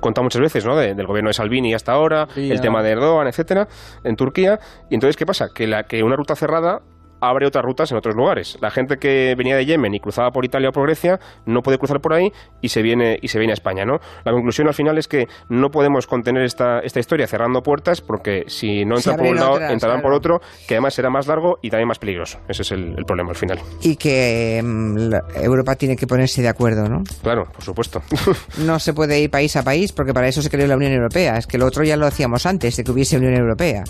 contado 0.00 0.24
muchas 0.24 0.40
veces, 0.40 0.64
¿no? 0.64 0.76
del 0.76 1.06
gobierno 1.06 1.28
de 1.28 1.34
Salvini 1.34 1.74
hasta 1.74 1.92
ahora, 1.92 2.28
el 2.36 2.60
tema 2.60 2.82
de 2.82 2.90
Erdogan, 2.90 3.26
etcétera, 3.28 3.68
en 4.04 4.16
Turquía. 4.16 4.58
Y 4.90 4.94
entonces, 4.94 5.16
¿qué 5.16 5.26
pasa? 5.26 5.48
Que, 5.54 5.66
la, 5.66 5.84
que 5.84 6.02
una 6.02 6.16
ruta 6.16 6.34
cerrada 6.36 6.82
abre 7.22 7.46
otras 7.46 7.64
rutas 7.64 7.90
en 7.92 7.96
otros 7.96 8.14
lugares. 8.14 8.58
La 8.60 8.70
gente 8.70 8.96
que 8.98 9.34
venía 9.36 9.56
de 9.56 9.64
Yemen 9.64 9.94
y 9.94 10.00
cruzaba 10.00 10.30
por 10.30 10.44
Italia 10.44 10.70
o 10.70 10.72
por 10.72 10.84
Grecia 10.84 11.18
no 11.46 11.62
puede 11.62 11.78
cruzar 11.78 12.00
por 12.00 12.12
ahí 12.12 12.32
y 12.60 12.68
se 12.68 12.82
viene 12.82 13.18
y 13.22 13.28
se 13.28 13.38
viene 13.38 13.52
a 13.52 13.54
España, 13.54 13.84
¿no? 13.84 13.98
La 14.24 14.32
conclusión 14.32 14.66
al 14.68 14.74
final 14.74 14.98
es 14.98 15.08
que 15.08 15.26
no 15.48 15.70
podemos 15.70 16.06
contener 16.06 16.42
esta, 16.42 16.80
esta 16.80 17.00
historia 17.00 17.26
cerrando 17.26 17.62
puertas 17.62 18.00
porque 18.00 18.44
si 18.48 18.84
no 18.84 18.96
entran 18.96 19.16
por 19.16 19.26
un 19.26 19.36
lado, 19.36 19.60
entrarán 19.60 20.02
por 20.02 20.12
otro, 20.12 20.40
que 20.66 20.74
además 20.74 20.94
será 20.94 21.10
más 21.10 21.26
largo 21.26 21.58
y 21.62 21.70
también 21.70 21.88
más 21.88 21.98
peligroso. 21.98 22.40
Ese 22.48 22.62
es 22.62 22.72
el, 22.72 22.94
problema 23.06 23.30
al 23.30 23.36
final. 23.36 23.60
Y 23.82 23.96
que 23.96 24.60
mm, 24.62 25.12
Europa 25.42 25.76
tiene 25.76 25.96
que 25.96 26.06
ponerse 26.06 26.42
de 26.42 26.48
acuerdo, 26.48 26.88
¿no? 26.88 27.02
Claro, 27.22 27.44
por 27.52 27.62
supuesto. 27.62 28.02
no 28.58 28.78
se 28.78 28.92
puede 28.92 29.20
ir 29.20 29.30
país 29.30 29.54
a 29.56 29.62
país 29.62 29.92
porque 29.92 30.12
para 30.12 30.28
eso 30.28 30.42
se 30.42 30.50
creó 30.50 30.66
la 30.66 30.76
Unión 30.76 30.92
Europea. 30.92 31.36
Es 31.36 31.46
que 31.46 31.58
lo 31.58 31.66
otro 31.66 31.84
ya 31.84 31.96
lo 31.96 32.06
hacíamos 32.06 32.46
antes 32.46 32.76
de 32.76 32.84
que 32.84 32.90
hubiese 32.90 33.16
Unión 33.16 33.34
Europea. 33.34 33.84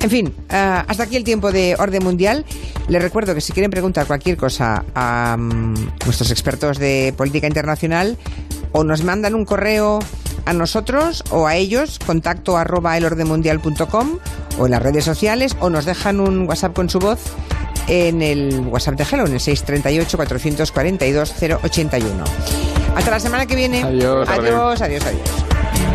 En 0.00 0.10
fin, 0.10 0.34
ah, 0.50 0.84
hasta 0.88 1.04
aquí 1.04 1.16
el 1.16 1.24
tiempo 1.24 1.52
de 1.52 1.76
orden 1.78 2.02
mundial. 2.02 2.44
Les 2.88 3.02
recuerdo 3.02 3.34
que 3.34 3.40
si 3.40 3.52
quieren 3.52 3.70
preguntar 3.70 4.06
cualquier 4.06 4.36
cosa 4.36 4.84
a 4.94 5.36
mm, 5.38 5.74
nuestros 6.04 6.30
expertos 6.30 6.78
de 6.78 7.14
política 7.16 7.46
internacional, 7.46 8.18
o 8.72 8.84
nos 8.84 9.04
mandan 9.04 9.34
un 9.34 9.44
correo 9.44 10.00
a 10.44 10.52
nosotros 10.52 11.22
o 11.30 11.46
a 11.46 11.56
ellos, 11.56 11.98
contacto 12.04 12.56
arroba 12.56 12.96
elordemundial.com 12.96 14.18
o 14.58 14.66
en 14.66 14.70
las 14.70 14.82
redes 14.82 15.04
sociales, 15.04 15.56
o 15.60 15.70
nos 15.70 15.84
dejan 15.84 16.20
un 16.20 16.48
WhatsApp 16.48 16.74
con 16.74 16.90
su 16.90 16.98
voz 16.98 17.20
en 17.88 18.22
el 18.22 18.60
WhatsApp 18.60 18.94
de 18.96 19.04
Hello, 19.10 19.26
en 19.26 19.34
el 19.34 19.40
638-442-081. 19.40 22.02
Hasta 22.94 23.10
la 23.10 23.20
semana 23.20 23.46
que 23.46 23.56
viene. 23.56 23.82
Adiós, 23.82 24.28
adiós, 24.28 24.80
adiós. 24.80 25.04
adiós. 25.04 25.28